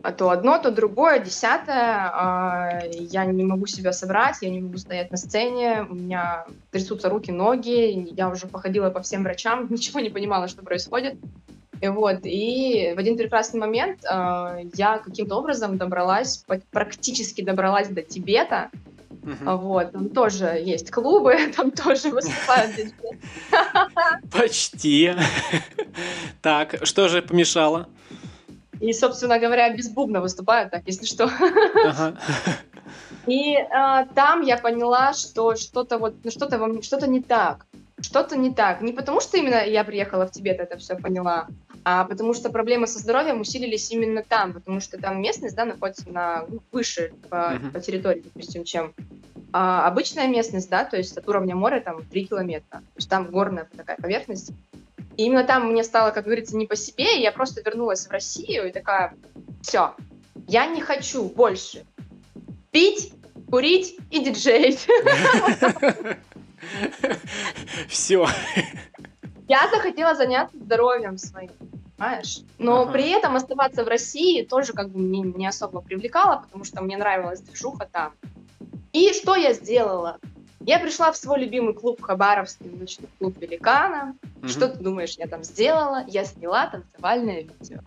а 0.04 0.12
то 0.12 0.28
одно, 0.28 0.58
то 0.58 0.70
другое, 0.70 1.18
десятое. 1.18 2.10
А, 2.12 2.82
я 2.92 3.24
не 3.24 3.42
могу 3.42 3.64
себя 3.64 3.90
собрать, 3.92 4.36
я 4.42 4.50
не 4.50 4.60
могу 4.60 4.76
стоять 4.76 5.10
на 5.10 5.16
сцене, 5.16 5.86
у 5.88 5.94
меня 5.94 6.44
трясутся 6.70 7.08
руки, 7.08 7.32
ноги, 7.32 8.12
я 8.14 8.28
уже 8.28 8.46
походила 8.46 8.90
по 8.90 9.00
всем 9.00 9.22
врачам, 9.22 9.66
ничего 9.70 10.00
не 10.00 10.10
понимала, 10.10 10.46
что 10.46 10.62
происходит. 10.62 11.14
И 11.80 11.88
вот, 11.88 12.20
и 12.24 12.92
в 12.94 12.98
один 12.98 13.16
прекрасный 13.16 13.58
момент 13.58 14.04
э, 14.04 14.68
я 14.74 14.98
каким-то 14.98 15.36
образом 15.36 15.78
добралась, 15.78 16.44
практически 16.70 17.42
добралась 17.42 17.88
до 17.88 18.02
Тибета. 18.02 18.70
Uh-huh. 19.08 19.56
Вот, 19.56 19.92
там 19.92 20.10
тоже 20.10 20.60
есть 20.62 20.90
клубы, 20.90 21.36
там 21.56 21.70
тоже 21.70 22.10
выступают 22.10 22.72
Почти. 24.30 25.14
Так, 26.42 26.76
что 26.82 27.08
же 27.08 27.22
помешало? 27.22 27.88
И, 28.80 28.92
собственно 28.92 29.38
говоря, 29.38 29.74
без 29.74 29.88
бубна 29.88 30.20
выступают, 30.20 30.70
так, 30.70 30.82
если 30.86 31.06
что. 31.06 31.30
И 33.26 33.54
э, 33.54 33.66
там 34.14 34.42
я 34.42 34.58
поняла, 34.58 35.14
что 35.14 35.54
что-то 35.56 35.98
вот, 35.98 36.14
ну, 36.22 36.30
что-то 36.30 36.58
во 36.58 36.66
мне, 36.66 36.82
что-то 36.82 37.06
не 37.06 37.22
так. 37.22 37.66
Что-то 38.00 38.36
не 38.36 38.52
так. 38.52 38.82
Не 38.82 38.92
потому, 38.92 39.20
что 39.20 39.38
именно 39.38 39.64
я 39.64 39.82
приехала 39.84 40.26
в 40.26 40.30
Тибет, 40.30 40.60
это 40.60 40.76
все 40.76 40.94
поняла, 40.94 41.46
а 41.84 42.04
потому 42.04 42.34
что 42.34 42.50
проблемы 42.50 42.86
со 42.86 42.98
здоровьем 42.98 43.40
усилились 43.40 43.90
именно 43.90 44.22
там, 44.22 44.52
потому 44.52 44.80
что 44.80 44.98
там 44.98 45.22
местность, 45.22 45.54
да, 45.54 45.64
находится 45.64 46.10
на 46.10 46.44
ну, 46.48 46.60
выше 46.72 47.12
по, 47.30 47.54
uh-huh. 47.54 47.70
по 47.70 47.80
территории, 47.80 48.22
допустим, 48.24 48.64
чем 48.64 48.92
а, 49.52 49.86
обычная 49.86 50.26
местность, 50.26 50.68
да, 50.68 50.84
то 50.84 50.96
есть 50.96 51.16
от 51.16 51.28
уровня 51.28 51.54
моря 51.54 51.80
там 51.80 52.02
3 52.02 52.26
километра. 52.26 52.78
То 52.78 52.96
есть 52.96 53.08
там 53.08 53.30
горная 53.30 53.68
такая 53.76 53.96
поверхность. 53.96 54.50
И 55.16 55.24
именно 55.24 55.44
там 55.44 55.70
мне 55.70 55.84
стало, 55.84 56.10
как 56.10 56.24
говорится, 56.24 56.56
не 56.56 56.66
по 56.66 56.76
себе, 56.76 57.18
и 57.18 57.22
я 57.22 57.32
просто 57.32 57.62
вернулась 57.62 58.06
в 58.06 58.10
Россию 58.10 58.68
и 58.68 58.72
такая, 58.72 59.14
все, 59.62 59.94
я 60.48 60.66
не 60.66 60.80
хочу 60.80 61.24
больше 61.24 61.84
пить, 62.70 63.12
курить 63.50 63.96
и 64.10 64.24
диджеить. 64.24 64.88
Все. 67.88 68.26
Я 69.46 69.68
захотела 69.70 70.14
заняться 70.14 70.56
здоровьем 70.56 71.18
своим, 71.18 71.50
понимаешь? 71.96 72.40
Но 72.58 72.82
ага. 72.82 72.92
при 72.92 73.10
этом 73.10 73.36
оставаться 73.36 73.84
в 73.84 73.88
России 73.88 74.42
тоже 74.42 74.72
как 74.72 74.90
бы 74.90 74.98
мне 74.98 75.20
не 75.20 75.46
особо 75.46 75.82
привлекало, 75.82 76.40
потому 76.42 76.64
что 76.64 76.82
мне 76.82 76.96
нравилась 76.96 77.40
движуха 77.40 77.88
там. 77.90 78.12
И 78.92 79.12
что 79.12 79.36
я 79.36 79.52
сделала? 79.52 80.18
Я 80.66 80.78
пришла 80.78 81.12
в 81.12 81.16
свой 81.16 81.40
любимый 81.40 81.74
клуб 81.74 82.00
Хабаровский, 82.00 82.70
ночной 82.70 83.08
клуб 83.18 83.36
Великана. 83.38 84.16
Угу. 84.38 84.48
Что 84.48 84.68
ты 84.68 84.82
думаешь, 84.82 85.14
я 85.18 85.26
там 85.26 85.44
сделала? 85.44 86.04
Я 86.06 86.24
сняла 86.24 86.68
танцевальное 86.68 87.42
видео. 87.42 87.80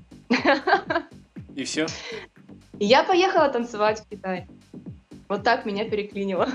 И 1.56 1.63
все? 1.63 1.88
Я 2.80 3.04
поехала 3.04 3.50
танцевать 3.50 4.02
в 4.02 4.08
Китай. 4.08 4.48
Вот 5.28 5.44
так 5.44 5.66
меня 5.66 5.90
переклинило. 5.90 6.50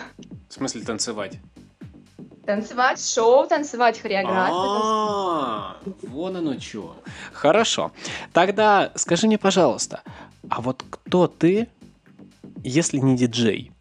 В 0.49 0.53
смысле 0.53 0.83
танцевать? 0.83 1.41
Танцевать 2.47 3.05
шоу, 3.05 3.49
танцевать 3.49 4.01
хореографию. 4.01 4.57
А, 4.57 5.77
вон 6.03 6.37
оно 6.37 6.59
что. 6.61 6.97
Хорошо. 7.33 7.91
Тогда 8.33 8.93
скажи 8.95 9.27
мне, 9.27 9.39
пожалуйста, 9.39 10.03
а 10.49 10.61
вот 10.61 10.85
кто 10.89 11.27
ты, 11.27 11.69
если 12.63 12.99
не 12.99 13.17
диджей? 13.17 13.73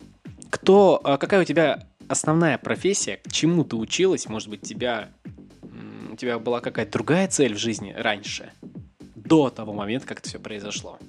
Кто, 0.50 1.00
а 1.04 1.18
какая 1.18 1.42
у 1.42 1.46
тебя 1.46 1.84
основная 2.12 2.58
профессия, 2.58 3.18
к 3.18 3.32
чему 3.32 3.64
ты 3.64 3.76
училась, 3.76 4.28
может 4.28 4.50
быть, 4.50 4.62
тебя, 4.62 5.10
у 6.12 6.16
тебя 6.16 6.40
была 6.40 6.60
какая-то 6.60 6.92
другая 6.92 7.28
цель 7.28 7.56
в 7.56 7.58
жизни 7.58 7.94
раньше, 7.98 8.52
до 9.16 9.50
того 9.50 9.74
момента, 9.74 10.08
как 10.08 10.20
это 10.20 10.30
все 10.30 10.40
произошло? 10.40 11.00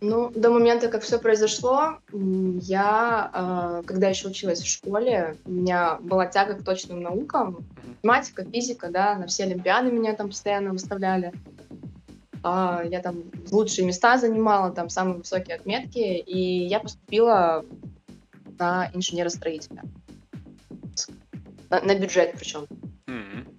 Ну, 0.00 0.30
до 0.34 0.50
момента, 0.50 0.88
как 0.88 1.02
все 1.02 1.18
произошло, 1.18 1.96
я, 2.12 3.30
а, 3.32 3.82
когда 3.86 4.08
еще 4.08 4.28
училась 4.28 4.60
в 4.60 4.66
школе, 4.66 5.36
у 5.46 5.52
меня 5.52 5.96
была 6.02 6.26
тяга 6.26 6.56
к 6.56 6.64
точным 6.64 7.00
наукам, 7.00 7.64
математика, 8.02 8.44
физика, 8.44 8.90
да, 8.90 9.14
на 9.16 9.26
все 9.26 9.44
олимпиады 9.44 9.90
меня 9.90 10.14
там 10.14 10.28
постоянно 10.28 10.72
выставляли. 10.72 11.32
а, 12.42 12.82
я 12.84 13.00
там 13.00 13.22
лучшие 13.50 13.86
места 13.86 14.18
занимала, 14.18 14.70
там 14.72 14.90
самые 14.90 15.18
высокие 15.18 15.56
отметки, 15.56 15.98
и 15.98 16.66
я 16.66 16.80
поступила 16.80 17.64
на 18.58 18.90
инженера-строителя. 18.92 19.82
На, 21.70 21.80
на 21.80 21.94
бюджет 21.94 22.34
причем. 22.38 22.66
Mm-hmm. 23.06 23.54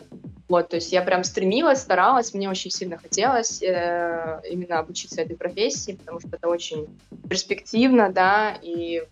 Вот, 0.47 0.69
то 0.69 0.75
есть 0.75 0.91
я 0.91 1.01
прям 1.01 1.23
стремилась, 1.23 1.81
старалась, 1.81 2.33
мне 2.33 2.49
очень 2.49 2.69
сильно 2.69 2.97
хотелось 2.97 3.63
э, 3.63 4.41
именно 4.49 4.79
обучиться 4.79 5.21
этой 5.21 5.35
профессии, 5.35 5.93
потому 5.93 6.19
что 6.19 6.29
это 6.33 6.47
очень 6.47 6.87
перспективно, 7.27 8.11
да, 8.11 8.55
и 8.61 9.03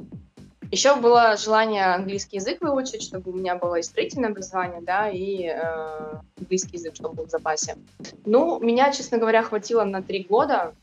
еще 0.74 0.96
было 0.96 1.38
желание 1.38 1.86
английский 1.86 2.38
язык 2.38 2.62
выучить, 2.62 3.04
чтобы 3.04 3.32
у 3.32 3.36
меня 3.36 3.56
было 3.56 3.76
и 3.76 3.84
строительное 3.84 4.30
образование, 4.30 4.82
да, 4.82 5.10
и 5.10 5.46
э, 5.46 6.14
английский 6.40 6.78
язык, 6.78 6.96
чтобы 6.96 7.16
был 7.16 7.26
в 7.26 7.30
запасе. 7.30 7.78
Ну, 8.26 8.60
меня, 8.60 8.92
честно 8.92 9.18
говоря, 9.18 9.44
хватило 9.44 9.84
на 9.84 10.02
три 10.02 10.24
года, 10.24 10.74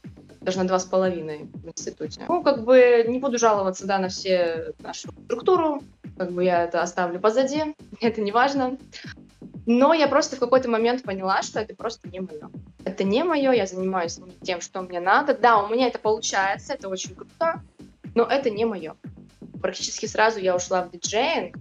даже 0.41 0.59
на 0.59 0.65
два 0.65 0.79
с 0.79 0.85
половиной 0.85 1.49
в 1.53 1.69
институте. 1.69 2.23
Ну, 2.29 2.43
как 2.43 2.65
бы 2.65 3.05
не 3.07 3.19
буду 3.19 3.39
жаловаться, 3.39 3.87
да, 3.87 3.99
на 3.99 4.09
все 4.09 4.73
нашу 4.81 5.13
структуру, 5.25 5.83
как 6.17 6.33
бы 6.33 6.45
я 6.45 6.65
это 6.65 6.83
оставлю 6.83 7.21
позади, 7.21 7.75
это 8.01 8.21
не 8.21 8.33
важно. 8.33 8.79
Но 9.67 9.93
я 9.95 10.09
просто 10.09 10.37
в 10.37 10.41
какой-то 10.41 10.69
момент 10.69 11.03
поняла, 11.03 11.43
что 11.43 11.61
это 11.61 11.75
просто 11.75 12.09
не 12.09 12.21
мое. 12.21 12.51
Это 12.85 13.05
не 13.05 13.23
мое, 13.23 13.53
я 13.53 13.67
занимаюсь 13.67 14.19
тем, 14.43 14.61
что 14.61 14.83
мне 14.83 15.01
надо. 15.01 15.37
Да, 15.37 15.63
у 15.63 15.69
меня 15.69 15.87
это 15.87 15.99
получается, 15.99 16.75
это 16.75 16.89
очень 16.89 17.15
круто, 17.15 17.63
но 18.15 18.25
это 18.25 18.51
не 18.51 18.65
мое. 18.65 18.97
Практически 19.61 20.07
сразу 20.07 20.41
я 20.41 20.57
ушла 20.57 20.83
в 20.83 20.91
диджеинг, 20.91 21.57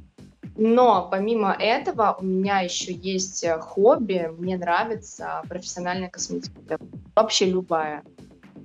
но 0.55 1.07
помимо 1.09 1.55
этого 1.57 2.17
у 2.19 2.25
меня 2.25 2.59
еще 2.59 2.93
есть 2.93 3.43
э, 3.43 3.59
хобби, 3.59 4.29
мне 4.37 4.57
нравится 4.57 5.41
профессиональная 5.47 6.09
косметика. 6.09 6.77
Вообще 7.15 7.45
любая. 7.45 8.03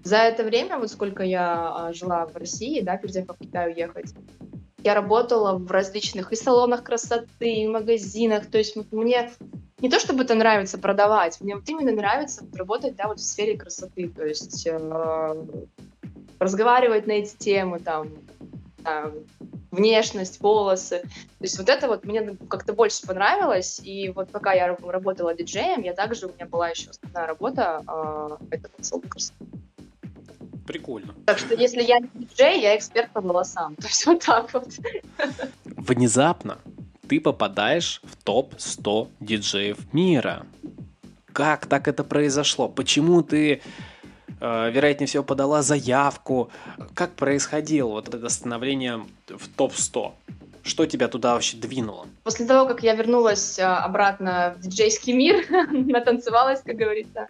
За 0.04 0.18
это 0.18 0.44
время, 0.44 0.78
вот 0.78 0.90
сколько 0.90 1.22
я 1.22 1.72
а, 1.74 1.92
жила 1.94 2.26
в 2.26 2.36
России, 2.36 2.80
да, 2.82 2.98
перед 2.98 3.14
тем, 3.14 3.24
как 3.24 3.36
в 3.36 3.40
Китай 3.40 3.72
уехать, 3.72 4.14
я 4.82 4.94
работала 4.94 5.56
в 5.56 5.70
различных 5.70 6.30
и 6.30 6.36
салонах 6.36 6.84
красоты, 6.84 7.50
и 7.50 7.66
магазинах. 7.66 8.50
То 8.50 8.58
есть 8.58 8.76
мне 8.92 9.30
не 9.78 9.88
то 9.88 9.98
чтобы 9.98 10.24
это 10.24 10.34
нравится 10.34 10.76
продавать, 10.76 11.40
мне 11.40 11.56
вот 11.56 11.66
именно 11.68 11.90
нравится 11.92 12.44
работать, 12.52 12.96
да, 12.96 13.08
вот 13.08 13.18
в 13.18 13.24
сфере 13.24 13.56
красоты. 13.56 14.10
То 14.10 14.26
есть 14.26 14.66
э, 14.66 15.46
разговаривать 16.38 17.06
на 17.06 17.12
эти 17.12 17.34
темы, 17.36 17.80
там, 17.80 18.10
э, 18.84 19.10
внешность, 19.70 20.38
волосы. 20.40 21.00
То 21.00 21.44
есть 21.44 21.58
вот 21.58 21.70
это 21.70 21.88
вот 21.88 22.04
мне 22.04 22.36
как-то 22.50 22.74
больше 22.74 23.06
понравилось. 23.06 23.80
И 23.82 24.10
вот 24.10 24.28
пока 24.30 24.52
я 24.52 24.76
работала 24.76 25.34
диджеем, 25.34 25.80
я 25.80 25.94
также, 25.94 26.26
у 26.26 26.32
меня 26.34 26.44
была 26.44 26.68
еще 26.68 26.90
основная 26.90 27.26
работа, 27.26 27.82
э, 27.88 28.36
это 28.50 28.68
салон 28.82 29.08
красоты. 29.08 29.63
Прикольно. 30.66 31.14
Так 31.27 31.38
что 31.38 31.55
если 31.55 31.83
я 31.83 31.98
не 31.98 32.09
диджей, 32.14 32.61
я 32.61 32.77
эксперт 32.77 33.11
по 33.12 33.20
волосам. 33.20 33.77
То 33.81 33.87
есть 33.87 34.07
вот 34.07 34.24
так 34.24 34.53
вот. 34.55 34.68
Внезапно 35.64 36.59
ты 37.09 37.20
попадаешь 37.20 38.00
в 38.03 38.16
топ-100 38.24 39.09
диджеев 39.20 39.92
мира. 39.92 40.46
Как 41.33 41.66
так 41.66 41.88
это 41.88 42.05
произошло? 42.05 42.68
Почему 42.68 43.22
ты, 43.22 43.61
э, 44.40 44.70
вероятнее 44.70 45.07
всего, 45.07 45.24
подала 45.24 45.62
заявку? 45.62 46.50
Как 46.94 47.14
происходило 47.14 47.88
вот 47.88 48.14
это 48.14 48.29
становление 48.29 49.05
в 49.29 49.48
топ-100? 49.48 50.12
Что 50.62 50.87
тебя 50.87 51.09
туда 51.09 51.35
вообще 51.35 51.59
двинуло? 51.59 52.07
После 52.22 52.46
того, 52.46 52.66
как 52.66 52.83
я 52.83 52.94
вернулась 52.94 53.59
а, 53.59 53.85
обратно 53.85 54.55
в 54.57 54.62
диджейский 54.62 55.12
мир, 55.12 55.44
натанцевалась, 55.70 56.62
как 56.62 56.77
говорится, 56.77 57.27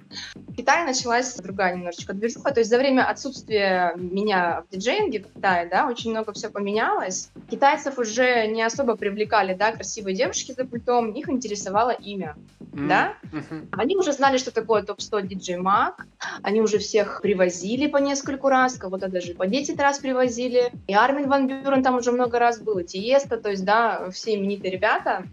в 0.54 0.56
Китае 0.56 0.84
началась 0.84 1.34
другая 1.34 1.74
немножечко 1.74 2.14
движуха. 2.14 2.52
То 2.52 2.60
есть 2.60 2.70
за 2.70 2.78
время 2.78 3.08
отсутствия 3.08 3.92
меня 3.96 4.62
в 4.62 4.72
диджейнге 4.72 5.20
в 5.20 5.34
Китае, 5.34 5.68
да, 5.68 5.88
очень 5.88 6.12
много 6.12 6.32
все 6.32 6.48
поменялось. 6.48 7.30
Китайцев 7.50 7.98
уже 7.98 8.46
не 8.46 8.62
особо 8.62 8.94
привлекали, 8.94 9.54
да, 9.54 9.72
красивые 9.72 10.14
девушки 10.14 10.52
за 10.52 10.64
пультом, 10.64 11.10
их 11.10 11.28
интересовало 11.28 11.90
имя, 11.90 12.36
mm-hmm. 12.60 12.86
да. 12.86 13.14
Mm-hmm. 13.32 13.68
Они 13.72 13.96
уже 13.96 14.12
знали, 14.12 14.38
что 14.38 14.52
такое 14.52 14.82
топ-100 14.82 15.26
диджей 15.26 15.56
Мак, 15.56 16.06
они 16.42 16.60
уже 16.60 16.78
всех 16.78 17.20
привозили 17.20 17.88
по 17.88 17.96
нескольку 17.96 18.48
раз, 18.48 18.74
кого-то 18.74 19.08
даже 19.08 19.34
по 19.34 19.48
10 19.48 19.78
раз 19.80 19.98
привозили. 19.98 20.72
И 20.86 20.94
Армин 20.94 21.28
Ван 21.28 21.48
Бюрен 21.48 21.82
там 21.82 21.96
уже 21.96 22.12
много 22.12 22.38
раз 22.38 22.60
был, 22.60 22.78
и 22.78 22.84
Тиес 22.84 23.24
место, 23.24 23.42
то 23.42 23.50
есть, 23.50 23.64
да, 23.64 24.10
все 24.10 24.34
именитые 24.34 24.70
ребята, 24.70 25.24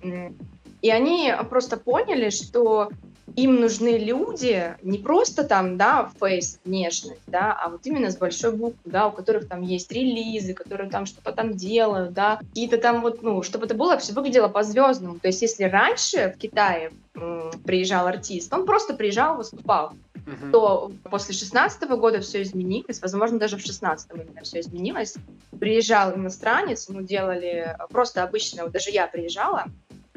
и 0.81 0.89
они 0.89 1.33
просто 1.49 1.77
поняли, 1.77 2.29
что 2.29 2.89
им 3.35 3.59
нужны 3.59 3.97
люди 3.97 4.75
не 4.81 4.97
просто 4.97 5.43
там, 5.43 5.77
да, 5.77 6.11
фейс, 6.19 6.59
внешность, 6.65 7.21
да, 7.27 7.53
а 7.53 7.69
вот 7.69 7.81
именно 7.85 8.11
с 8.11 8.17
большой 8.17 8.51
буквы, 8.51 8.79
да, 8.85 9.07
у 9.07 9.11
которых 9.11 9.47
там 9.47 9.61
есть 9.61 9.91
релизы, 9.91 10.53
которые 10.53 10.89
там 10.89 11.05
что-то 11.05 11.31
там 11.31 11.53
делают, 11.53 12.13
да, 12.13 12.37
какие-то 12.37 12.77
там 12.77 13.01
вот, 13.01 13.21
ну, 13.23 13.43
чтобы 13.43 13.65
это 13.65 13.75
было, 13.75 13.97
все 13.97 14.13
выглядело 14.13 14.47
по-звездному. 14.47 15.19
То 15.19 15.27
есть 15.27 15.41
если 15.41 15.63
раньше 15.63 16.33
в 16.35 16.39
Китае 16.39 16.91
м, 17.15 17.51
приезжал 17.65 18.07
артист, 18.07 18.53
он 18.53 18.65
просто 18.65 18.93
приезжал, 18.93 19.37
выступал, 19.37 19.93
uh-huh. 20.25 20.51
то 20.51 20.91
после 21.03 21.33
16 21.33 21.89
года 21.89 22.21
все 22.21 22.41
изменилось, 22.41 23.01
возможно, 23.01 23.39
даже 23.39 23.57
в 23.57 23.61
16 23.61 24.09
именно 24.13 24.41
все 24.43 24.59
изменилось. 24.59 25.15
Приезжал 25.59 26.15
иностранец, 26.15 26.89
мы 26.89 27.03
делали 27.03 27.75
просто 27.89 28.23
обычно, 28.23 28.63
вот 28.63 28.71
даже 28.71 28.89
я 28.89 29.07
приезжала, 29.07 29.65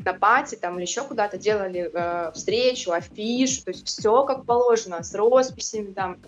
на 0.05 0.15
пати 0.15 0.57
там 0.57 0.77
или 0.77 0.83
еще 0.83 1.03
куда-то 1.03 1.39
делали 1.39 1.91
э, 1.93 2.33
встречу, 2.35 2.93
афишу, 2.93 3.65
то 3.65 3.71
есть 3.71 3.87
все 3.87 4.25
как 4.25 4.45
положено, 4.45 5.03
с 5.03 5.15
росписями 5.15 5.93
там, 5.93 6.19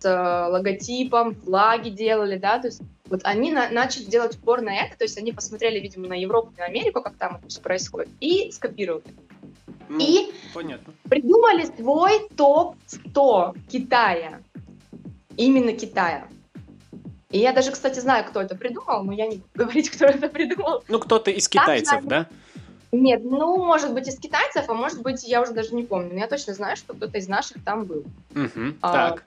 с 0.00 0.04
э, 0.04 0.50
логотипом, 0.50 1.34
флаги 1.34 1.90
делали, 1.90 2.38
да, 2.38 2.58
то 2.58 2.68
есть 2.68 2.80
вот 3.08 3.20
они 3.24 3.52
на 3.52 3.68
начали 3.70 4.04
делать 4.04 4.36
упор 4.36 4.62
на 4.62 4.74
это, 4.74 4.98
то 4.98 5.04
есть 5.04 5.18
они 5.18 5.32
посмотрели, 5.32 5.78
видимо, 5.78 6.08
на 6.08 6.14
Европу, 6.14 6.52
на 6.56 6.64
Америку, 6.64 7.02
как 7.02 7.16
там 7.16 7.36
это 7.36 7.48
все 7.48 7.60
происходит, 7.60 8.10
и 8.20 8.50
скопировали. 8.50 9.04
Ну, 9.88 9.98
и 10.00 10.32
понятно. 10.52 10.92
придумали 11.08 11.64
свой 11.64 12.28
топ-100 12.36 13.56
Китая. 13.68 14.40
Именно 15.36 15.74
Китая. 15.74 16.26
И 17.30 17.38
я 17.38 17.52
даже, 17.52 17.70
кстати, 17.70 18.00
знаю, 18.00 18.24
кто 18.24 18.40
это 18.40 18.56
придумал, 18.56 19.04
но 19.04 19.12
я 19.12 19.26
не 19.26 19.36
буду 19.36 19.50
говорить, 19.54 19.90
кто 19.90 20.06
это 20.06 20.28
придумал. 20.28 20.82
Ну, 20.88 20.98
кто-то 20.98 21.30
из 21.30 21.48
китайцев, 21.48 22.04
да? 22.04 22.26
Нет, 22.96 23.22
ну, 23.24 23.56
может 23.62 23.92
быть, 23.92 24.08
из 24.08 24.18
китайцев, 24.18 24.64
а 24.68 24.74
может 24.74 25.02
быть, 25.02 25.22
я 25.24 25.42
уже 25.42 25.52
даже 25.52 25.74
не 25.74 25.82
помню. 25.82 26.10
Но 26.12 26.20
я 26.20 26.28
точно 26.28 26.54
знаю, 26.54 26.76
что 26.76 26.94
кто-то 26.94 27.18
из 27.18 27.28
наших 27.28 27.62
там 27.62 27.84
был. 27.84 28.04
Угу, 28.34 28.76
а, 28.80 28.92
так. 28.92 29.24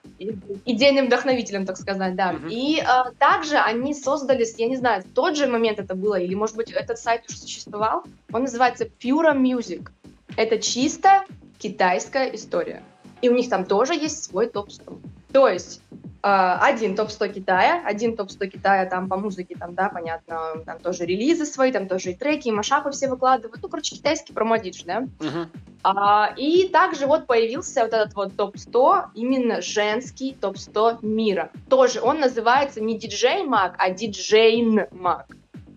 Идейным 0.64 1.06
вдохновителем, 1.06 1.66
так 1.66 1.76
сказать, 1.76 2.14
да. 2.16 2.30
Угу. 2.32 2.48
И 2.50 2.80
а, 2.80 3.12
также 3.18 3.56
они 3.56 3.94
создали, 3.94 4.46
я 4.58 4.66
не 4.66 4.76
знаю, 4.76 5.02
в 5.02 5.14
тот 5.14 5.36
же 5.36 5.46
момент 5.46 5.78
это 5.78 5.94
было, 5.94 6.16
или, 6.16 6.34
может 6.34 6.56
быть, 6.56 6.70
этот 6.70 6.98
сайт 6.98 7.22
уже 7.28 7.38
существовал. 7.38 8.04
Он 8.32 8.42
называется 8.42 8.84
Pura 8.84 9.36
Music. 9.36 9.88
Это 10.36 10.58
чисто 10.58 11.24
китайская 11.58 12.34
история. 12.34 12.82
И 13.22 13.28
у 13.28 13.34
них 13.34 13.48
там 13.48 13.64
тоже 13.64 13.94
есть 13.94 14.24
свой 14.24 14.48
топ-100. 14.48 14.98
То 15.32 15.48
есть 15.48 15.82
Uh, 16.22 16.58
один 16.60 16.96
топ-100 16.96 17.32
Китая, 17.32 17.82
один 17.82 18.14
топ-100 18.14 18.48
Китая 18.48 18.84
там 18.84 19.08
по 19.08 19.16
музыке, 19.16 19.56
там, 19.58 19.74
да, 19.74 19.88
понятно, 19.88 20.62
там 20.66 20.78
тоже 20.78 21.06
релизы 21.06 21.46
свои, 21.46 21.72
там 21.72 21.88
тоже 21.88 22.10
и 22.10 22.14
треки, 22.14 22.48
и 22.48 22.52
машапы 22.52 22.90
все 22.90 23.08
выкладывают, 23.08 23.62
ну, 23.62 23.70
короче, 23.70 23.96
китайский 23.96 24.34
промодич, 24.34 24.84
да. 24.84 25.06
Uh-huh. 25.18 25.48
Uh, 25.82 26.34
и 26.36 26.68
также 26.68 27.06
вот 27.06 27.26
появился 27.26 27.84
вот 27.84 27.94
этот 27.94 28.14
вот 28.14 28.36
топ-100, 28.36 29.12
именно 29.14 29.62
женский 29.62 30.36
топ-100 30.38 30.98
мира. 31.00 31.50
Тоже 31.70 32.02
он 32.02 32.20
называется 32.20 32.82
не 32.82 32.98
диджей 32.98 33.44
Мак, 33.44 33.76
а 33.78 33.88
диджейн 33.88 34.88
Мак. 34.90 35.26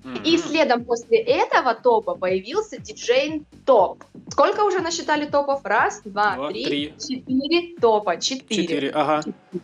Mm-hmm. 0.04 0.24
И 0.26 0.38
следом 0.38 0.86
после 0.86 1.18
этого 1.20 1.76
топа 1.76 2.16
появился 2.16 2.78
диджейн 2.78 3.46
топ. 3.66 4.04
Сколько 4.30 4.62
уже 4.66 4.80
насчитали 4.80 5.26
топов? 5.26 5.62
Раз, 5.64 6.02
два, 6.04 6.36
два 6.36 6.50
три, 6.50 6.66
три, 6.66 6.94
четыре 7.00 7.76
топа. 7.80 8.18
Четыре. 8.18 8.64
Четыре, 8.64 8.90
ага. 8.90 9.22
Четыре 9.22 9.64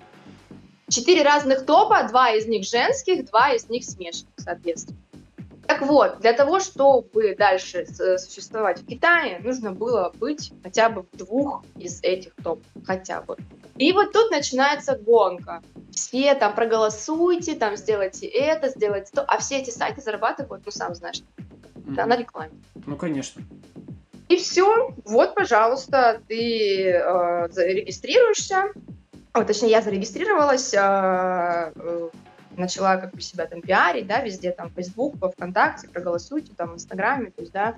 четыре 0.89 1.23
разных 1.23 1.65
топа, 1.65 2.03
два 2.03 2.31
из 2.31 2.47
них 2.47 2.65
женских, 2.65 3.25
два 3.25 3.53
из 3.53 3.69
них 3.69 3.83
смешанных, 3.83 4.33
соответственно. 4.37 4.97
Так 5.79 5.87
вот, 5.87 6.19
для 6.19 6.33
того, 6.33 6.59
чтобы 6.59 7.35
дальше 7.37 7.85
существовать 8.17 8.81
в 8.81 8.85
Китае, 8.85 9.39
нужно 9.41 9.71
было 9.71 10.11
быть 10.13 10.51
хотя 10.61 10.89
бы 10.89 11.05
в 11.09 11.17
двух 11.17 11.63
из 11.77 12.03
этих 12.03 12.33
топов, 12.35 12.65
хотя 12.85 13.21
бы. 13.21 13.37
И 13.77 13.93
вот 13.93 14.11
тут 14.11 14.29
начинается 14.29 14.97
гонка. 14.97 15.61
Все 15.91 16.35
там 16.35 16.53
проголосуйте, 16.53 17.55
там 17.55 17.77
сделайте 17.77 18.27
это, 18.27 18.67
сделайте 18.67 19.11
то, 19.13 19.21
а 19.21 19.37
все 19.37 19.59
эти 19.59 19.69
сайты 19.69 20.01
зарабатывают, 20.01 20.63
ну 20.65 20.71
сам 20.71 20.93
знаешь, 20.93 21.21
mm-hmm. 21.37 21.95
да, 21.95 22.05
на 22.05 22.17
рекламе. 22.17 22.51
Ну, 22.85 22.97
конечно. 22.97 23.41
И 24.27 24.35
все, 24.35 24.93
вот, 25.05 25.33
пожалуйста, 25.33 26.21
ты 26.27 26.89
э, 26.89 27.47
зарегистрируешься, 27.51 28.73
вот, 29.33 29.47
точнее, 29.47 29.69
я 29.69 29.81
зарегистрировалась, 29.81 30.73
а, 30.77 31.71
э, 31.73 32.09
начала 32.59 32.97
как 32.97 33.13
бы 33.13 33.21
себя 33.21 33.45
там 33.45 33.61
пиарить, 33.61 34.07
да, 34.07 34.21
везде 34.21 34.51
там 34.51 34.71
Facebook, 34.71 35.15
во 35.17 35.29
ВКонтакте, 35.29 35.87
проголосуйте, 35.87 36.51
там, 36.55 36.71
в 36.71 36.75
Инстаграме, 36.75 37.31
то 37.31 37.41
есть, 37.41 37.51
да, 37.51 37.75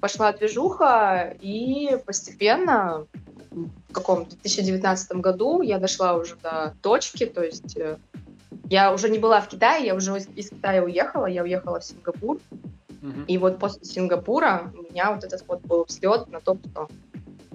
пошла 0.00 0.32
движуха, 0.32 1.36
и 1.40 1.98
постепенно 2.06 3.06
в 3.50 3.92
каком 3.92 4.26
2019 4.26 5.12
году 5.16 5.62
я 5.62 5.78
дошла 5.78 6.14
уже 6.14 6.36
до 6.36 6.74
точки, 6.82 7.26
то 7.26 7.42
есть 7.42 7.76
э, 7.76 7.98
я 8.68 8.92
уже 8.92 9.10
не 9.10 9.18
была 9.18 9.40
в 9.40 9.48
Китае, 9.48 9.86
я 9.86 9.94
уже 9.94 10.16
из 10.36 10.50
Китая 10.50 10.82
уехала, 10.84 11.26
я 11.26 11.42
уехала 11.42 11.80
в 11.80 11.84
Сингапур. 11.84 12.38
Uh-huh. 13.02 13.26
И 13.26 13.38
вот 13.38 13.58
после 13.58 13.84
Сингапура 13.84 14.72
у 14.76 14.82
меня 14.82 15.12
вот 15.12 15.24
этот 15.24 15.44
вот 15.48 15.62
был 15.62 15.84
взлет 15.84 16.28
на 16.28 16.40
то, 16.40 16.56
что 16.70 16.88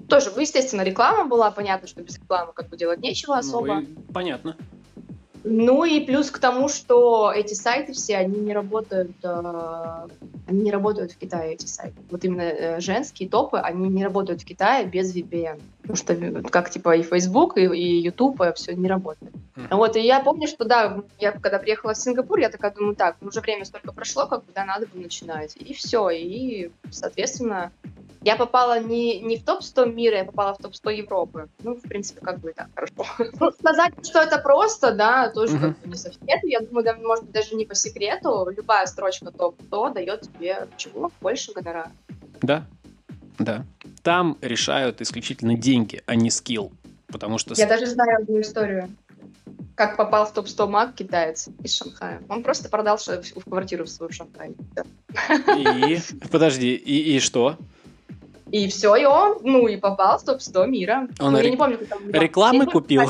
тоже, 0.10 0.32
естественно, 0.38 0.82
реклама 0.82 1.26
была, 1.26 1.52
понятно, 1.52 1.88
что 1.88 2.02
без 2.02 2.18
рекламы 2.18 2.54
как 2.54 2.68
бы 2.68 2.78
делать 2.78 3.00
нечего 3.00 3.38
особо. 3.38 3.82
Ну, 3.82 3.86
понятно. 4.14 4.56
Ну 5.48 5.84
и 5.84 6.00
плюс 6.00 6.32
к 6.32 6.40
тому, 6.40 6.68
что 6.68 7.32
эти 7.32 7.54
сайты 7.54 7.94
все, 7.94 8.18
они 8.18 8.40
не 8.40 8.52
работают, 8.52 9.12
э, 9.24 10.08
они 10.48 10.62
не 10.64 10.72
работают 10.72 11.12
в 11.12 11.18
Китае, 11.18 11.54
эти 11.54 11.68
сайты. 11.68 11.96
Вот 12.10 12.26
именно 12.26 12.42
э, 12.42 12.80
женские 12.80 13.30
топы, 13.30 13.58
они 13.58 13.88
не 13.90 14.04
работают 14.04 14.42
в 14.42 14.46
Китае 14.46 14.88
без 14.88 15.16
VPN. 15.16 15.62
Потому 15.84 15.98
что 15.98 16.50
как 16.50 16.72
типа 16.72 16.96
и 16.96 17.04
Facebook, 17.04 17.60
и, 17.60 17.66
и 17.66 18.02
YouTube, 18.02 18.42
и 18.42 18.54
все 18.56 18.74
не 18.74 18.88
работает. 18.88 19.34
Mm-hmm. 19.56 19.76
Вот, 19.78 19.96
и 19.96 20.02
я 20.02 20.20
помню, 20.20 20.48
что 20.48 20.66
да, 20.66 21.04
я 21.20 21.32
когда 21.32 21.60
приехала 21.60 21.94
в 21.94 21.98
Сингапур, 21.98 22.40
я 22.40 22.50
такая 22.50 22.72
думаю, 22.72 22.96
так, 22.96 23.18
ну 23.22 23.28
уже 23.28 23.42
время 23.42 23.66
столько 23.66 23.94
прошло, 23.94 24.26
как 24.26 24.46
бы, 24.46 24.52
да, 24.56 24.66
надо 24.66 24.88
бы 24.88 25.00
начинать. 25.00 25.56
И 25.58 25.76
все, 25.76 26.10
и, 26.10 26.72
соответственно, 26.90 27.72
я 28.26 28.36
попала 28.36 28.80
не, 28.80 29.22
не 29.22 29.38
в 29.38 29.46
топ-100 29.46 29.94
мира, 29.94 30.18
я 30.18 30.26
попала 30.26 30.56
в 30.56 30.58
топ-100 30.58 30.96
Европы. 30.96 31.48
Ну, 31.62 31.76
в 31.76 31.82
принципе, 31.82 32.22
как 32.22 32.40
бы 32.40 32.50
и 32.50 32.54
так 32.54 32.70
хорошо. 32.74 33.06
Ну, 33.40 33.52
сказать, 33.52 33.94
что 34.04 34.20
это 34.20 34.40
просто, 34.40 34.94
да, 34.94 35.30
тоже 35.30 35.60
как 35.60 35.78
бы 35.80 35.88
не 35.90 35.96
совсем. 35.96 36.24
Я 36.44 36.60
думаю, 36.62 36.84
да, 36.84 36.96
может 36.96 37.26
быть, 37.26 37.34
даже 37.34 37.56
не 37.56 37.66
по 37.66 37.76
секрету. 37.76 38.50
Любая 38.50 38.88
строчка 38.88 39.30
топ-100 39.30 39.94
дает 39.94 40.22
тебе 40.22 40.68
чего? 40.76 41.12
Больше 41.22 41.54
гонорара. 41.54 41.92
Да, 42.42 42.66
да. 43.38 43.64
Там 44.02 44.40
решают 44.42 45.02
исключительно 45.02 45.56
деньги, 45.56 46.02
а 46.08 46.16
не 46.16 46.32
скилл. 46.32 46.72
Потому 47.06 47.38
что... 47.38 47.54
Я 47.54 47.68
даже 47.68 47.86
знаю 47.86 48.24
одну 48.24 48.42
историю. 48.42 48.90
Как 49.76 49.98
попал 49.98 50.26
в 50.26 50.34
топ-100 50.34 50.68
маг 50.68 50.96
китаец 50.96 51.48
из 51.62 51.76
Шанхая. 51.76 52.24
Он 52.28 52.42
просто 52.42 52.70
продал 52.70 52.98
в 52.98 53.44
квартиру 53.44 53.84
в 53.84 53.90
свою 53.90 54.12
в 54.12 54.16
Шанхае. 54.16 54.56
И? 55.58 56.00
Подожди, 56.32 56.74
и, 56.74 57.16
и 57.16 57.20
что? 57.20 57.60
И 58.56 58.70
все, 58.70 58.96
и 58.96 59.04
он, 59.04 59.40
ну, 59.42 59.68
и 59.68 59.76
попал 59.76 60.18
в 60.18 60.24
топ-100 60.24 60.68
мира. 60.68 61.10
Он 61.20 61.34
ну, 61.34 61.40
я 61.40 61.50
не 61.50 61.58
помню, 61.58 61.78
как 61.78 61.90
там... 61.90 62.10
Рекламы 62.10 62.66
купил? 62.66 63.02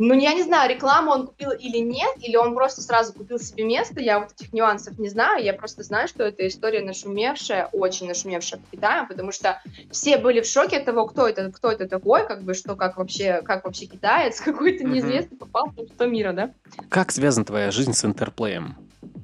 Ну, 0.00 0.12
я 0.12 0.34
не 0.34 0.42
знаю, 0.42 0.68
рекламу 0.68 1.12
он 1.12 1.26
купил 1.28 1.52
или 1.52 1.78
нет, 1.78 2.16
или 2.20 2.34
он 2.34 2.56
просто 2.56 2.82
сразу 2.82 3.12
купил 3.12 3.38
себе 3.38 3.62
место, 3.62 4.00
я 4.00 4.18
вот 4.18 4.32
этих 4.32 4.52
нюансов 4.52 4.98
не 4.98 5.08
знаю, 5.08 5.42
я 5.44 5.54
просто 5.54 5.84
знаю, 5.84 6.08
что 6.08 6.24
эта 6.24 6.48
история 6.48 6.82
нашумевшая, 6.82 7.68
очень 7.72 8.08
нашумевшая 8.08 8.60
по 8.60 8.76
Китаю, 8.76 9.06
потому 9.06 9.30
что 9.30 9.62
все 9.92 10.18
были 10.18 10.40
в 10.40 10.46
шоке 10.46 10.78
от 10.78 10.84
того, 10.84 11.06
кто 11.06 11.28
это, 11.28 11.52
кто 11.52 11.70
это 11.70 11.88
такой, 11.88 12.26
как 12.26 12.42
бы, 12.42 12.54
что, 12.54 12.74
как 12.74 12.96
вообще, 12.96 13.40
как 13.42 13.64
вообще 13.64 13.86
китаец, 13.86 14.40
какой-то 14.44 14.82
неизвестный 14.82 15.38
попал 15.38 15.66
в 15.68 15.76
топ-100 15.76 16.08
мира, 16.08 16.32
да? 16.32 16.50
Как 16.88 17.12
связана 17.12 17.46
твоя 17.46 17.70
жизнь 17.70 17.92
с 17.92 18.04
интерплеем? 18.04 18.76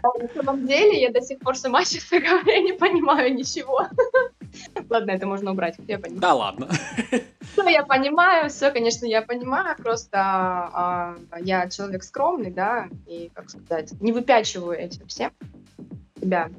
На 0.02 0.28
самом 0.34 0.66
деле, 0.66 1.00
я 1.00 1.10
до 1.10 1.20
сих 1.20 1.38
пор 1.40 1.56
сама, 1.56 1.84
честно 1.84 2.20
говоря, 2.20 2.60
не 2.60 2.72
понимаю 2.72 3.34
ничего. 3.34 3.88
Ладно, 4.90 5.10
это 5.10 5.26
можно 5.26 5.52
убрать, 5.52 5.76
я 5.86 5.98
понимаю. 5.98 6.20
Да 6.20 6.34
ладно. 6.34 6.68
Все 7.52 7.68
я 7.68 7.84
понимаю, 7.84 8.50
все, 8.50 8.70
конечно, 8.70 9.06
я 9.06 9.22
понимаю, 9.22 9.76
просто 9.76 10.18
а, 10.18 11.16
я 11.40 11.68
человек 11.68 12.02
скромный, 12.02 12.50
да, 12.50 12.88
и, 13.06 13.30
как 13.34 13.50
сказать, 13.50 13.92
не 14.00 14.12
выпячиваю 14.12 14.78
этим 14.78 15.06
всем 15.06 15.30
себя. 16.20 16.50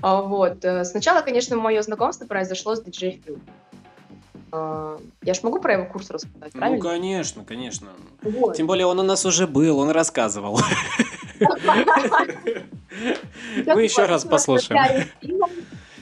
А, 0.00 0.22
вот. 0.22 0.64
Э, 0.64 0.84
сначала, 0.84 1.22
конечно, 1.22 1.56
мое 1.56 1.82
знакомство 1.82 2.26
произошло 2.26 2.76
с 2.76 2.82
диджей 2.82 3.20
Фил. 3.24 3.38
А, 4.52 4.98
я 5.22 5.34
ж 5.34 5.42
могу 5.42 5.60
про 5.60 5.74
его 5.74 5.84
курс 5.86 6.10
рассказать, 6.10 6.54
ну, 6.54 6.60
правильно? 6.60 6.82
Ну, 6.82 6.90
конечно, 6.90 7.44
конечно. 7.44 7.88
Вот. 8.22 8.56
Тем 8.56 8.66
более 8.66 8.86
он 8.86 8.98
у 9.00 9.02
нас 9.02 9.26
уже 9.26 9.46
был, 9.46 9.78
он 9.78 9.90
рассказывал. 9.90 10.60
Мы 13.66 13.82
еще 13.82 14.06
раз 14.06 14.24
послушаем. 14.24 15.08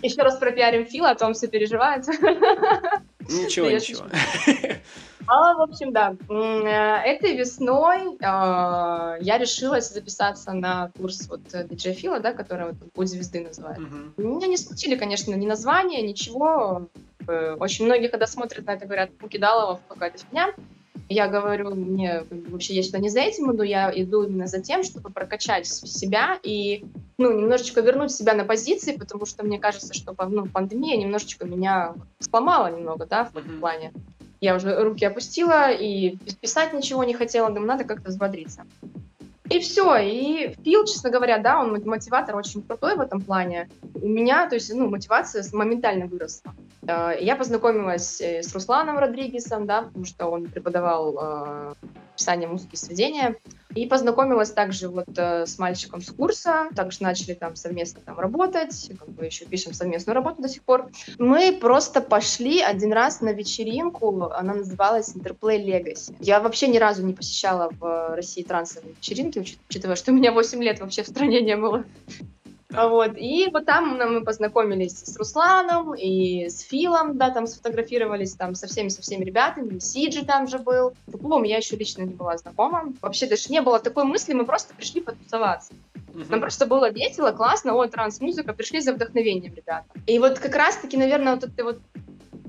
Еще 0.03 0.23
раз 0.23 0.37
пропиарим 0.37 0.87
Фила, 0.87 1.11
а 1.11 1.15
то 1.15 1.27
он 1.27 1.35
все 1.35 1.49
переживает. 1.49 2.07
Ничего, 3.29 3.71
ничего. 3.71 4.05
А, 5.29 5.55
в 5.55 5.63
общем, 5.63 5.93
да. 5.93 6.15
Э, 6.29 7.03
этой 7.05 7.37
весной 7.37 8.17
а, 8.23 9.17
я 9.21 9.39
решилась 9.39 9.93
записаться 9.93 10.53
на 10.53 10.93
курс 10.97 11.27
вот 11.29 11.41
диджей 11.69 11.95
Фила, 11.95 12.21
да, 12.21 12.33
который 12.33 12.67
вот 12.67 12.77
«Путь 12.93 13.09
звезды» 13.09 13.41
называют. 13.41 13.81
Меня 14.17 14.47
не 14.47 14.57
смутили, 14.57 14.95
конечно, 14.95 15.35
ни 15.35 15.47
название, 15.47 16.03
ничего. 16.03 16.89
Э, 17.27 17.57
очень 17.59 17.87
многие, 17.87 18.07
когда 18.07 18.29
смотрят 18.29 18.67
на 18.67 18.75
это, 18.75 18.87
говорят, 18.87 19.19
Пукидалова 19.19 19.81
какая-то 19.89 20.19
фигня. 20.19 20.55
Я 21.09 21.29
говорю, 21.29 21.75
мне 21.75 22.25
вообще 22.31 22.75
я 22.75 22.83
сюда 22.83 22.99
не 22.99 23.11
за 23.11 23.21
этим 23.21 23.53
иду, 23.53 23.63
я 23.63 23.93
иду 23.95 24.25
именно 24.25 24.47
за 24.47 24.61
тем, 24.61 24.83
чтобы 24.83 25.11
прокачать 25.11 25.67
себя 25.67 26.39
и 26.43 26.85
ну, 27.19 27.33
немножечко 27.33 27.81
вернуть 27.81 28.13
себя 28.13 28.35
на 28.35 28.45
позиции, 28.45 28.97
потому 28.97 29.27
что 29.27 29.45
мне 29.45 29.59
кажется, 29.59 29.95
что 29.95 30.15
ну, 30.29 30.47
пандемия 30.47 30.97
немножечко 30.97 31.47
меня 31.47 31.95
сломала 32.21 32.71
немного, 32.71 33.07
да, 33.07 33.25
в 33.25 33.37
этом 33.37 33.61
плане. 33.61 33.93
Я 34.41 34.57
уже 34.57 34.83
руки 34.83 35.05
опустила 35.05 35.71
и 35.71 36.17
писать 36.41 36.73
ничего 36.73 37.05
не 37.05 37.15
хотела, 37.15 37.49
думаю, 37.49 37.67
надо 37.67 37.85
как-то 37.85 38.11
взбодриться. 38.11 38.65
И 39.49 39.61
все, 39.61 39.97
и 39.99 40.55
Фил, 40.65 40.85
честно 40.85 41.11
говоря, 41.11 41.39
да, 41.39 41.61
он 41.61 41.81
мотиватор 41.85 42.35
очень 42.37 42.63
крутой 42.63 42.97
в 42.97 43.01
этом 43.01 43.21
плане. 43.21 43.69
У 43.95 44.09
меня, 44.09 44.49
то 44.49 44.57
есть, 44.57 44.75
ну, 44.75 44.89
мотивация 44.89 45.45
моментально 45.53 46.07
выросла. 46.07 46.53
Э, 46.87 47.17
я 47.21 47.37
познакомилась 47.37 48.21
э, 48.21 48.43
с 48.43 48.53
Русланом 48.55 48.99
Родригесом, 48.99 49.67
да, 49.67 49.83
потому 49.83 50.05
что 50.05 50.27
он 50.27 50.47
преподавал 50.47 51.17
э, 51.21 51.75
писание 52.17 52.49
музыки 52.49 52.75
и 52.75 52.77
сведения. 52.77 53.37
И 53.75 53.85
познакомилась 53.87 54.53
также 54.53 54.89
вот 54.89 55.07
с 55.19 55.59
мальчиком 55.59 56.01
с 56.01 56.11
курса, 56.11 56.71
также 56.75 57.03
начали 57.03 57.35
там 57.35 57.57
совместно 57.57 58.01
там 58.01 58.19
работать, 58.19 58.91
как 58.99 59.09
бы 59.11 59.27
еще 59.27 59.45
пишем 59.45 59.75
совместную 59.75 60.15
работу 60.15 60.41
до 60.41 60.49
сих 60.49 60.63
пор. 60.63 60.89
Мы 61.19 61.53
просто 61.53 62.01
пошли 62.01 62.63
один 62.63 62.95
раз 62.95 63.21
на 63.21 63.35
вечеринку, 63.35 64.31
она 64.33 64.55
называлась 64.55 65.15
Interplay 65.15 65.63
Legacy. 65.63 66.17
Я 66.21 66.41
вообще 66.41 66.69
ни 66.69 66.79
разу 66.79 67.05
не 67.05 67.13
посещала 67.13 67.71
в 67.79 68.17
России 68.17 68.43
трансовые 68.43 68.95
вечеринки, 68.95 69.41
учитывая, 69.69 69.97
что 69.97 70.11
у 70.11 70.15
меня 70.15 70.33
8 70.33 70.63
лет 70.63 70.81
вообще 70.81 71.03
в 71.03 71.09
стране 71.09 71.43
не 71.43 71.57
было. 71.57 71.85
Да. 72.71 72.89
Вот. 72.89 73.13
И 73.17 73.49
вот 73.53 73.65
там 73.65 73.97
мы 73.97 74.25
познакомились 74.25 74.99
с 74.99 75.17
Русланом 75.17 75.95
и 75.95 76.49
с 76.49 76.61
Филом, 76.61 77.17
да, 77.17 77.31
там 77.31 77.47
сфотографировались 77.47 78.35
там 78.35 78.55
со 78.55 78.67
всеми, 78.67 78.89
со 78.89 79.03
всеми 79.03 79.25
ребятами, 79.25 79.79
Сиджи 79.79 80.25
там 80.25 80.49
же 80.49 80.59
был. 80.59 80.93
С 81.07 81.13
Кубом 81.13 81.45
я 81.45 81.59
еще 81.59 81.77
лично 81.77 82.03
не 82.03 82.15
была 82.15 82.37
знакома. 82.39 82.93
Вообще 83.01 83.27
даже 83.27 83.51
не 83.51 83.61
было 83.63 83.79
такой 83.79 84.05
мысли, 84.05 84.33
мы 84.33 84.45
просто 84.45 84.75
пришли 84.75 85.01
потусоваться. 85.01 85.75
Нам 86.29 86.41
просто 86.41 86.67
было 86.67 86.91
весело, 86.91 87.31
классно, 87.33 87.75
о, 87.75 87.87
транс-музыка, 87.87 88.55
пришли 88.55 88.81
за 88.81 88.95
вдохновением, 88.95 89.55
ребята. 89.55 89.85
И 90.07 90.19
вот 90.19 90.39
как 90.39 90.55
раз-таки, 90.55 90.97
наверное, 90.97 91.35
вот 91.35 91.45
это 91.45 91.65
вот 91.65 91.79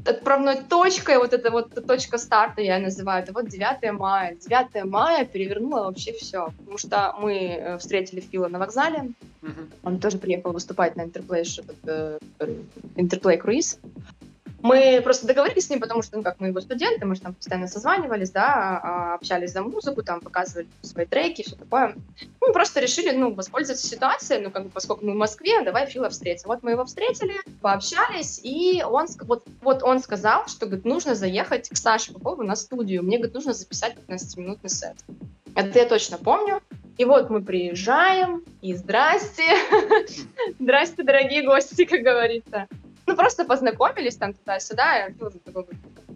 отправной 0.06 0.58
точкой, 0.64 1.18
вот 1.18 1.34
эта 1.34 1.52
вот 1.52 1.74
точка 1.86 2.18
старта, 2.18 2.62
я 2.62 2.80
называю, 2.80 3.24
это 3.24 3.34
вот 3.34 3.48
9 3.48 3.92
мая. 3.94 4.36
9 4.36 4.86
мая 4.86 5.26
перевернула 5.26 5.86
вообще 5.86 6.14
все, 6.14 6.48
потому 6.58 6.78
что 6.78 7.16
мы 7.20 7.34
э, 7.34 7.78
встретили 7.78 8.20
Фила 8.20 8.48
на 8.48 8.60
вокзале, 8.60 9.12
uh-huh. 9.42 9.70
он 9.84 10.00
тоже 10.00 10.18
приехал 10.18 10.52
выступать 10.52 10.96
на 10.96 11.04
Интерплей, 11.04 11.44
Интерплей 12.96 13.38
круиз, 13.38 13.80
мы 14.62 15.02
просто 15.04 15.28
договорились 15.28 15.66
с 15.66 15.70
ним, 15.70 15.80
потому 15.80 16.02
что, 16.02 16.18
ну, 16.18 16.24
как 16.24 16.40
мы 16.40 16.48
его 16.48 16.60
студенты, 16.62 17.06
мы 17.06 17.16
же 17.16 17.22
там 17.22 17.34
постоянно 17.34 17.68
созванивались, 17.68 18.32
да, 18.32 18.80
а, 18.84 19.14
общались 19.16 19.52
за 19.52 19.62
музыку, 19.62 20.04
там, 20.04 20.20
показывали 20.20 20.68
свои 20.82 21.06
треки, 21.06 21.44
все 21.44 21.56
такое. 21.56 21.96
Мы 22.42 22.54
просто 22.54 22.80
решили, 22.80 23.12
ну, 23.12 23.34
воспользоваться 23.34 23.88
ситуацией, 23.88 24.42
ну, 24.42 24.52
как 24.52 24.64
бы, 24.64 24.70
поскольку 24.70 25.06
мы 25.06 25.14
в 25.14 25.18
Москве, 25.18 25.62
давай 25.64 25.86
Фила 25.86 26.10
встретим. 26.10 26.48
Вот 26.48 26.64
мы 26.64 26.72
его 26.72 26.86
встретили, 26.86 27.36
пообщались, 27.62 28.40
и 28.44 28.84
он, 28.84 29.08
вот, 29.22 29.46
вот 29.62 29.84
он 29.84 30.00
сказал, 30.00 30.48
что, 30.48 30.66
говорит, 30.66 30.86
нужно 30.86 31.14
заехать 31.14 31.70
к 31.70 31.78
Саше 31.78 32.14
Попову 32.14 32.44
на 32.44 32.56
студию, 32.56 33.04
мне, 33.04 33.18
говорит, 33.18 33.36
нужно 33.36 33.54
записать 33.54 33.96
15-минутный 34.08 34.70
сет. 34.70 34.96
Это 35.56 35.80
я 35.80 35.86
точно 35.86 36.18
помню. 36.18 36.62
И 36.98 37.06
вот 37.06 37.30
мы 37.30 37.44
приезжаем, 37.44 38.44
и 38.62 38.74
здрасте, 38.74 39.44
здрасте, 40.60 41.04
дорогие 41.04 41.44
гости, 41.44 41.86
как 41.86 42.02
говорится. 42.02 42.68
Ну, 43.08 43.16
просто 43.16 43.46
познакомились 43.46 44.18
там 44.18 44.34
туда-сюда. 44.34 45.08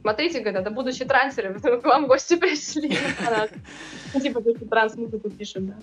Смотрите, 0.01 0.41
говорят, 0.41 0.61
это 0.61 0.71
будущие 0.71 1.07
трансеры, 1.07 1.59
к 1.81 1.85
вам 1.85 2.07
гости 2.07 2.35
пришли. 2.35 2.97
Ну, 4.13 4.19
типа, 4.19 4.41
транс-музыку 4.69 5.29
пишем, 5.29 5.67
да. 5.67 5.75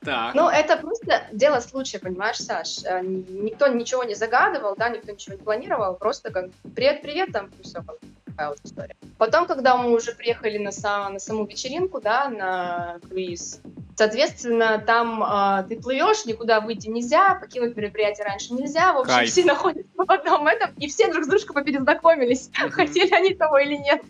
Так. 0.00 0.34
Ну, 0.34 0.48
это 0.48 0.76
просто 0.76 1.26
дело 1.32 1.60
случая, 1.60 1.98
понимаешь, 1.98 2.38
Саш? 2.38 2.84
Э, 2.84 3.02
никто 3.02 3.66
ничего 3.66 4.04
не 4.04 4.14
загадывал, 4.14 4.76
да, 4.76 4.88
никто 4.88 5.12
ничего 5.12 5.34
не 5.34 5.42
планировал, 5.42 5.96
просто 5.96 6.30
как 6.30 6.50
привет-привет, 6.74 7.32
там, 7.32 7.50
и 7.58 7.62
все, 7.64 7.82
такая 8.24 8.50
вот 8.50 8.58
история. 8.62 8.94
Потом, 9.18 9.46
когда 9.46 9.76
мы 9.76 9.92
уже 9.92 10.12
приехали 10.12 10.56
на, 10.56 10.70
сам, 10.70 11.14
на 11.14 11.18
саму 11.18 11.46
вечеринку, 11.46 12.00
да, 12.00 12.28
на 12.28 13.00
круиз, 13.08 13.60
Соответственно, 13.98 14.78
там 14.78 15.24
э, 15.24 15.68
ты 15.68 15.80
плывешь, 15.80 16.24
никуда 16.24 16.60
выйти 16.60 16.86
нельзя, 16.86 17.34
покинуть 17.34 17.76
мероприятие 17.76 18.26
раньше 18.26 18.54
нельзя. 18.54 18.92
В 18.92 18.98
общем, 18.98 19.12
Кайф. 19.12 19.28
все 19.28 19.44
находятся 19.44 19.90
в 19.96 20.08
одном 20.08 20.46
этом, 20.46 20.72
и 20.76 20.86
все 20.86 21.10
друг 21.10 21.24
с 21.24 21.26
дружкой 21.26 21.54
поперезнакомились, 21.56 22.48
mm-hmm. 22.50 22.70
хотели 22.70 23.12
они 23.12 23.34
того 23.34 23.58
или 23.58 23.74
нет. 23.74 24.00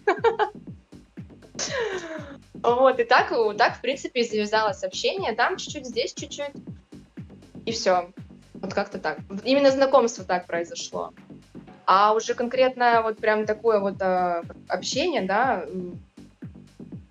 Вот, 2.61 3.01
и 3.01 3.05
так, 3.05 3.33
так, 3.57 3.77
в 3.77 3.81
принципе, 3.81 4.25
завязалось 4.25 4.85
общение. 4.85 5.33
Там 5.33 5.57
чуть-чуть, 5.57 5.87
здесь 5.87 6.13
чуть-чуть. 6.13 6.53
И 7.65 7.73
все. 7.73 8.11
Вот 8.55 8.75
как-то 8.75 8.99
так. 8.99 9.21
Именно 9.45 9.71
знакомство 9.71 10.23
так 10.23 10.47
произошло. 10.47 11.15
А 11.87 12.13
уже 12.13 12.35
конкретно 12.35 13.01
вот 13.03 13.17
прям 13.19 13.47
такое 13.47 13.81
вот 13.81 14.03
э, 14.03 14.43
общение, 14.69 15.23
да, 15.23 15.65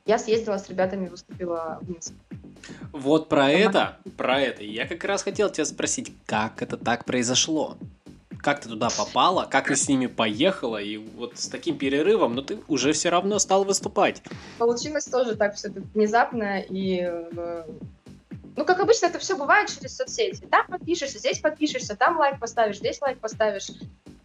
я 0.05 0.19
съездила 0.19 0.57
с 0.57 0.69
ребятами, 0.69 1.07
выступила 1.07 1.79
в 1.81 1.89
Минске. 1.89 2.26
Вот 2.97 3.29
про 3.29 3.51
это, 3.51 3.97
про 4.17 4.41
это. 4.41 4.63
Я 4.63 4.87
как 4.87 5.03
раз 5.03 5.23
хотел 5.23 5.49
тебя 5.49 5.65
спросить, 5.65 6.11
как 6.25 6.61
это 6.61 6.77
так 6.77 7.05
произошло? 7.05 7.77
Как 8.39 8.61
ты 8.61 8.69
туда 8.69 8.89
попала, 8.95 9.45
как 9.49 9.67
ты 9.67 9.75
с 9.75 9.87
ними 9.87 10.07
поехала, 10.07 10.77
и 10.77 10.97
вот 10.97 11.37
с 11.37 11.47
таким 11.47 11.77
перерывом, 11.77 12.35
но 12.35 12.41
ты 12.41 12.59
уже 12.67 12.93
все 12.93 13.09
равно 13.09 13.39
стал 13.39 13.63
выступать. 13.63 14.21
Получилось 14.57 15.05
тоже 15.05 15.35
так 15.35 15.55
все 15.55 15.69
внезапно, 15.69 16.59
и 16.59 17.01
э, 17.01 17.63
ну, 18.55 18.65
как 18.65 18.79
обычно, 18.79 19.05
это 19.05 19.19
все 19.19 19.37
бывает 19.37 19.69
через 19.69 19.95
соцсети. 19.95 20.43
Там 20.49 20.65
подпишешься, 20.67 21.19
здесь 21.19 21.39
подпишешься, 21.39 21.95
там 21.95 22.17
лайк 22.17 22.39
поставишь, 22.39 22.77
здесь 22.77 22.99
лайк 23.01 23.19
поставишь. 23.19 23.69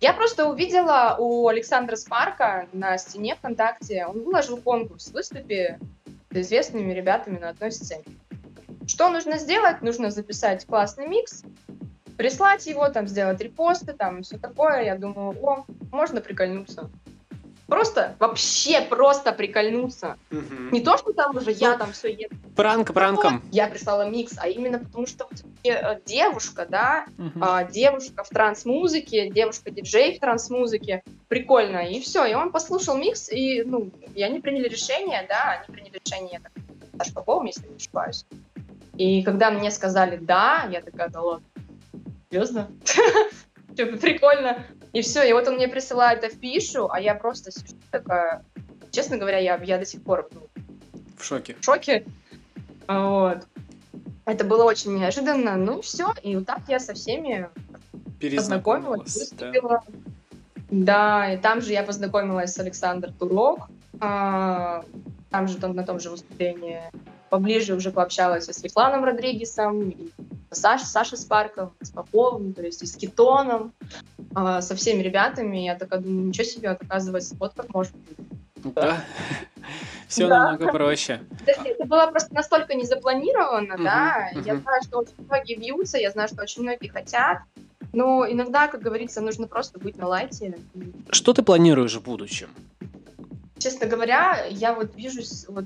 Я 0.01 0.15
просто 0.15 0.49
увидела 0.49 1.17
у 1.19 1.47
Александра 1.49 1.97
Спарка 1.97 2.67
на 2.73 2.97
стене 2.99 3.37
ВКонтакте, 3.37 4.07
он 4.07 4.23
выложил 4.23 4.57
конкурс 4.57 5.09
«Выступи 5.09 5.79
с 6.31 6.37
известными 6.37 6.93
ребятами 6.93 7.39
на 7.39 7.51
одной 7.51 7.73
сцене». 7.73 8.05
Что 9.03 9.11
нужно 9.11 9.37
сделать? 9.37 9.83
Нужно 9.83 10.13
записать 10.13 10.65
классный 10.65 11.09
микс, 11.09 11.43
прислать 12.17 12.65
его, 12.69 12.89
там, 12.89 13.09
сделать 13.09 13.41
репосты, 13.41 13.95
там, 13.95 14.23
все 14.23 14.39
такое. 14.39 14.85
Я 14.85 14.95
думаю, 14.95 15.37
о, 15.43 15.65
можно 15.91 16.21
прикольнуться. 16.21 16.89
Просто, 17.67 18.15
вообще 18.21 18.81
просто 18.81 19.33
прикольнуться. 19.33 20.19
Угу. 20.31 20.71
Не 20.71 20.83
то, 20.83 20.97
что 20.99 21.13
там 21.13 21.37
уже 21.37 21.51
я 21.51 21.73
ну, 21.73 21.79
там 21.79 21.93
все 21.93 22.13
еду. 22.13 22.37
Пранк 22.55 22.95
пранком. 22.95 23.43
Я 23.51 23.67
прислала 23.67 24.09
микс, 24.09 24.39
а 24.39 24.47
именно 24.47 24.79
потому, 24.79 25.09
что 25.09 25.29
э, 25.65 25.99
девушка, 26.07 26.65
да, 26.71 27.07
угу. 27.19 27.41
а, 27.41 27.65
девушка 27.65 28.23
в 28.23 28.29
транс-музыке, 28.29 29.31
девушка-диджей 29.31 30.17
в 30.17 30.21
транс-музыке, 30.21 31.03
прикольно. 31.27 31.79
И 31.79 32.01
все, 32.01 32.25
и 32.25 32.35
он 32.35 32.53
послушал 32.53 32.97
микс, 32.97 33.33
и, 33.33 33.65
ну, 33.65 33.91
и 34.15 34.23
они 34.23 34.39
приняли 34.39 34.69
решение, 34.69 35.27
да, 35.29 35.59
они 35.59 35.75
приняли 35.75 36.01
решение, 36.07 36.39
так, 36.39 36.53
Саша 36.99 37.15
Поповым, 37.15 37.47
если 37.47 37.67
не 37.67 37.75
ошибаюсь. 37.75 38.25
И 38.97 39.23
когда 39.23 39.51
мне 39.51 39.71
сказали 39.71 40.17
«да», 40.17 40.69
я 40.71 40.83
такая, 40.83 41.09
да 41.09 41.21
ладно, 41.21 41.47
серьезно? 42.31 42.71
Типа, 43.77 43.97
прикольно. 43.97 44.65
И 44.93 45.01
все, 45.01 45.23
и 45.23 45.33
вот 45.33 45.49
он 45.49 45.55
мне 45.55 45.69
присылает 45.69 46.23
это 46.23 46.35
в 46.35 46.39
пишу, 46.39 46.89
а 46.91 47.01
я 47.01 47.15
просто 47.15 47.51
сижу 47.51 47.75
такая... 47.91 48.45
Честно 48.91 49.17
говоря, 49.17 49.39
я, 49.39 49.57
я 49.63 49.79
до 49.79 49.87
сих 49.87 50.03
пор 50.03 50.29
ну, 50.33 50.49
в 51.17 51.25
шоке. 51.25 51.57
В 51.59 51.65
шоке. 51.65 52.05
Вот. 52.87 53.47
Это 54.27 54.45
было 54.45 54.65
очень 54.65 54.95
неожиданно. 54.95 55.57
Ну, 55.57 55.81
все. 55.81 56.13
И 56.23 56.37
вот 56.37 56.47
так 56.47 56.61
я 56.69 56.79
со 56.79 56.93
всеми 56.93 57.49
познакомилась, 58.21 59.15
выступила. 59.17 59.83
Да. 60.71 61.25
да, 61.25 61.33
и 61.33 61.39
там 61.39 61.63
же 61.63 61.73
я 61.73 61.83
познакомилась 61.83 62.53
с 62.53 62.59
Александром 62.59 63.15
Турок. 63.15 63.69
А, 64.01 64.85
там 65.31 65.49
же 65.49 65.67
на 65.67 65.85
том 65.85 66.01
же 66.01 66.11
выступлении 66.11 66.83
поближе 67.33 67.75
уже 67.75 67.91
пообщалась 67.91 68.45
с 68.45 68.53
Светланом 68.53 69.05
Родригесом, 69.05 69.89
и 69.89 70.11
с 70.51 70.61
Сашей, 70.61 71.17
Спарком, 71.17 71.73
с 71.81 71.89
Поповым, 71.89 72.53
то 72.53 72.61
есть 72.61 72.83
и 72.83 72.87
с 72.87 72.95
Китоном, 72.95 73.73
э, 74.37 74.61
со 74.61 74.77
всеми 74.77 75.01
ребятами. 75.01 75.57
Я 75.65 75.77
такая 75.77 76.01
думаю, 76.01 76.27
ничего 76.27 76.45
себе, 76.45 76.69
оказывается, 76.69 77.35
вот 77.37 77.55
как 77.57 77.73
может 77.73 77.95
быть. 77.95 78.75
Да. 78.75 79.03
Все 80.09 80.29
да. 80.29 80.51
намного 80.51 80.73
проще. 80.73 81.23
Это 81.47 81.87
было 81.87 82.07
просто 82.09 82.35
настолько 82.35 82.75
незапланировано, 82.75 83.77
угу, 83.77 83.83
да. 83.83 84.29
Угу. 84.33 84.43
Я 84.45 84.57
знаю, 84.57 84.83
что 84.83 84.99
очень 84.99 85.15
многие 85.27 85.55
бьются, 85.55 85.97
я 85.97 86.11
знаю, 86.11 86.29
что 86.29 86.43
очень 86.43 86.61
многие 86.61 86.89
хотят. 86.89 87.39
Но 87.95 88.31
иногда, 88.31 88.69
как 88.69 88.83
говорится, 88.83 89.23
нужно 89.23 89.47
просто 89.47 89.79
быть 89.79 89.97
на 89.97 90.07
лайте. 90.07 90.59
Что 91.09 91.33
ты 91.33 91.43
планируешь 91.43 91.95
в 91.95 92.03
будущем? 92.03 92.51
Честно 93.57 93.87
говоря, 93.87 94.45
я 94.51 94.75
вот 94.75 94.95
вижу 94.97 95.23
вот 95.49 95.65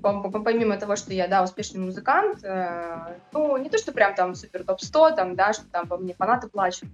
помимо 0.00 0.76
того, 0.76 0.96
что 0.96 1.12
я, 1.12 1.28
да, 1.28 1.42
успешный 1.42 1.80
музыкант, 1.80 2.42
э, 2.42 3.18
ну, 3.32 3.56
не 3.56 3.68
то, 3.68 3.78
что 3.78 3.92
прям 3.92 4.14
там 4.14 4.34
супер 4.34 4.64
топ-100, 4.64 5.16
там, 5.16 5.36
да, 5.36 5.52
что 5.52 5.66
там 5.68 5.88
по 5.88 5.96
мне 5.96 6.14
фанаты 6.14 6.48
плачут. 6.48 6.88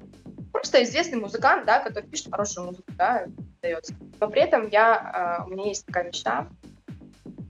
Просто 0.53 0.83
известный 0.85 1.19
музыкант, 1.19 1.67
да, 1.67 1.81
который 1.81 2.09
пишет 2.09 2.31
хорошую 2.31 2.67
музыку, 2.67 2.93
да, 2.97 3.27
дается. 3.61 3.95
Но 4.21 4.29
при 4.29 4.43
этом 4.43 4.69
я, 4.69 5.41
э, 5.43 5.49
у 5.49 5.53
меня 5.53 5.67
есть 5.67 5.87
такая 5.87 6.05
мечта. 6.05 6.49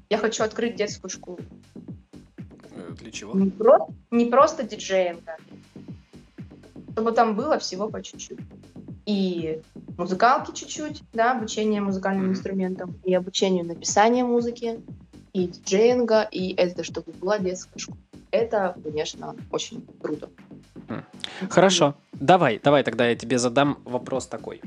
Я 0.09 0.19
хочу 0.19 0.45
открыть 0.45 0.77
детскую 0.77 1.11
школу. 1.11 1.41
Э, 2.71 2.93
для 2.99 3.11
чего? 3.11 3.35
Не, 3.35 3.51
про, 3.51 3.89
не 4.11 4.27
просто 4.27 4.63
диджеинга. 4.63 5.37
Чтобы 6.93 7.13
там 7.13 7.35
было 7.35 7.59
всего 7.59 7.89
по 7.89 8.03
чуть-чуть. 8.03 8.41
И 9.07 9.61
музыкалки 9.99 10.53
чуть-чуть, 10.53 11.03
да, 11.13 11.33
обучение 11.33 11.81
музыкальным 11.81 12.27
mm-hmm. 12.27 12.31
инструментам, 12.31 13.01
и 13.05 13.13
обучению 13.15 13.67
написания 13.67 14.25
музыки, 14.25 14.81
и 15.35 15.49
диджеинга, 15.49 16.23
и 16.23 16.55
это 16.55 16.85
чтобы 16.85 17.13
была 17.13 17.39
детская 17.39 17.79
школа. 17.79 17.99
Это, 18.31 18.77
конечно, 18.83 19.37
очень 19.51 19.87
круто. 20.01 20.31
Хорошо. 21.51 21.97
Давай, 22.13 22.61
давай 22.63 22.83
тогда 22.83 23.09
я 23.09 23.17
тебе 23.17 23.39
задам 23.39 23.79
вопрос 23.85 24.27
такой. 24.27 24.63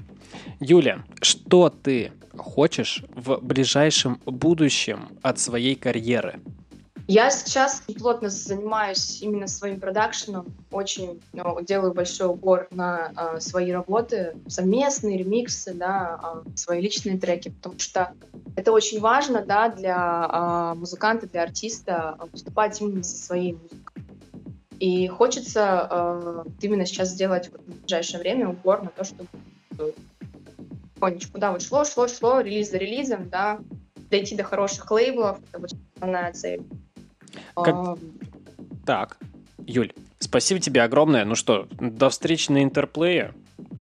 Юля, 0.59 1.03
что 1.21 1.69
ты 1.69 2.11
хочешь 2.35 3.03
в 3.15 3.39
ближайшем 3.41 4.19
будущем 4.25 5.09
от 5.21 5.39
своей 5.39 5.75
карьеры? 5.75 6.39
Я 7.07 7.31
сейчас 7.31 7.81
плотно 7.97 8.29
занимаюсь 8.29 9.21
именно 9.21 9.47
своим 9.47 9.79
продакшеном, 9.79 10.53
очень 10.71 11.21
ну, 11.31 11.61
делаю 11.61 11.93
большой 11.93 12.27
упор 12.27 12.67
на 12.69 13.13
э, 13.15 13.39
свои 13.39 13.71
работы, 13.71 14.35
совместные 14.49 15.17
ремиксы, 15.17 15.73
да, 15.73 16.43
э, 16.45 16.49
свои 16.57 16.81
личные 16.81 17.17
треки, 17.17 17.47
потому 17.47 17.79
что 17.79 18.13
это 18.57 18.73
очень 18.73 18.99
важно, 18.99 19.41
да, 19.41 19.69
для 19.69 20.73
э, 20.75 20.77
музыканта, 20.77 21.27
для 21.27 21.43
артиста 21.43 22.17
выступать 22.33 22.81
именно 22.81 23.03
со 23.03 23.15
своей 23.15 23.53
музыкой. 23.53 24.03
И 24.79 25.07
хочется 25.07 25.87
э, 25.89 26.43
именно 26.59 26.85
сейчас 26.85 27.11
сделать 27.11 27.49
вот, 27.53 27.61
в 27.61 27.83
ближайшее 27.83 28.19
время 28.19 28.49
упор 28.49 28.83
на 28.83 28.89
то, 28.89 29.05
чтобы 29.05 29.29
потихонечку, 30.99 31.37
да, 31.37 31.53
вот 31.53 31.61
шло, 31.61 31.85
шло, 31.85 32.09
шло, 32.09 32.41
релиз 32.41 32.69
за 32.69 32.77
релизом, 32.77 33.29
да, 33.29 33.59
дойти 34.09 34.35
до 34.35 34.43
хороших 34.43 34.91
лейблов, 34.91 35.39
это 35.49 35.59
вот 35.59 35.71
основная 35.95 36.33
цель. 36.33 36.63
Как... 37.55 37.75
А... 37.75 37.97
Так, 38.85 39.17
Юль, 39.65 39.93
спасибо 40.19 40.59
тебе 40.59 40.81
огромное. 40.81 41.25
Ну 41.25 41.35
что, 41.35 41.67
до 41.79 42.09
встречи 42.09 42.51
на 42.51 42.63
Интерплее. 42.63 43.33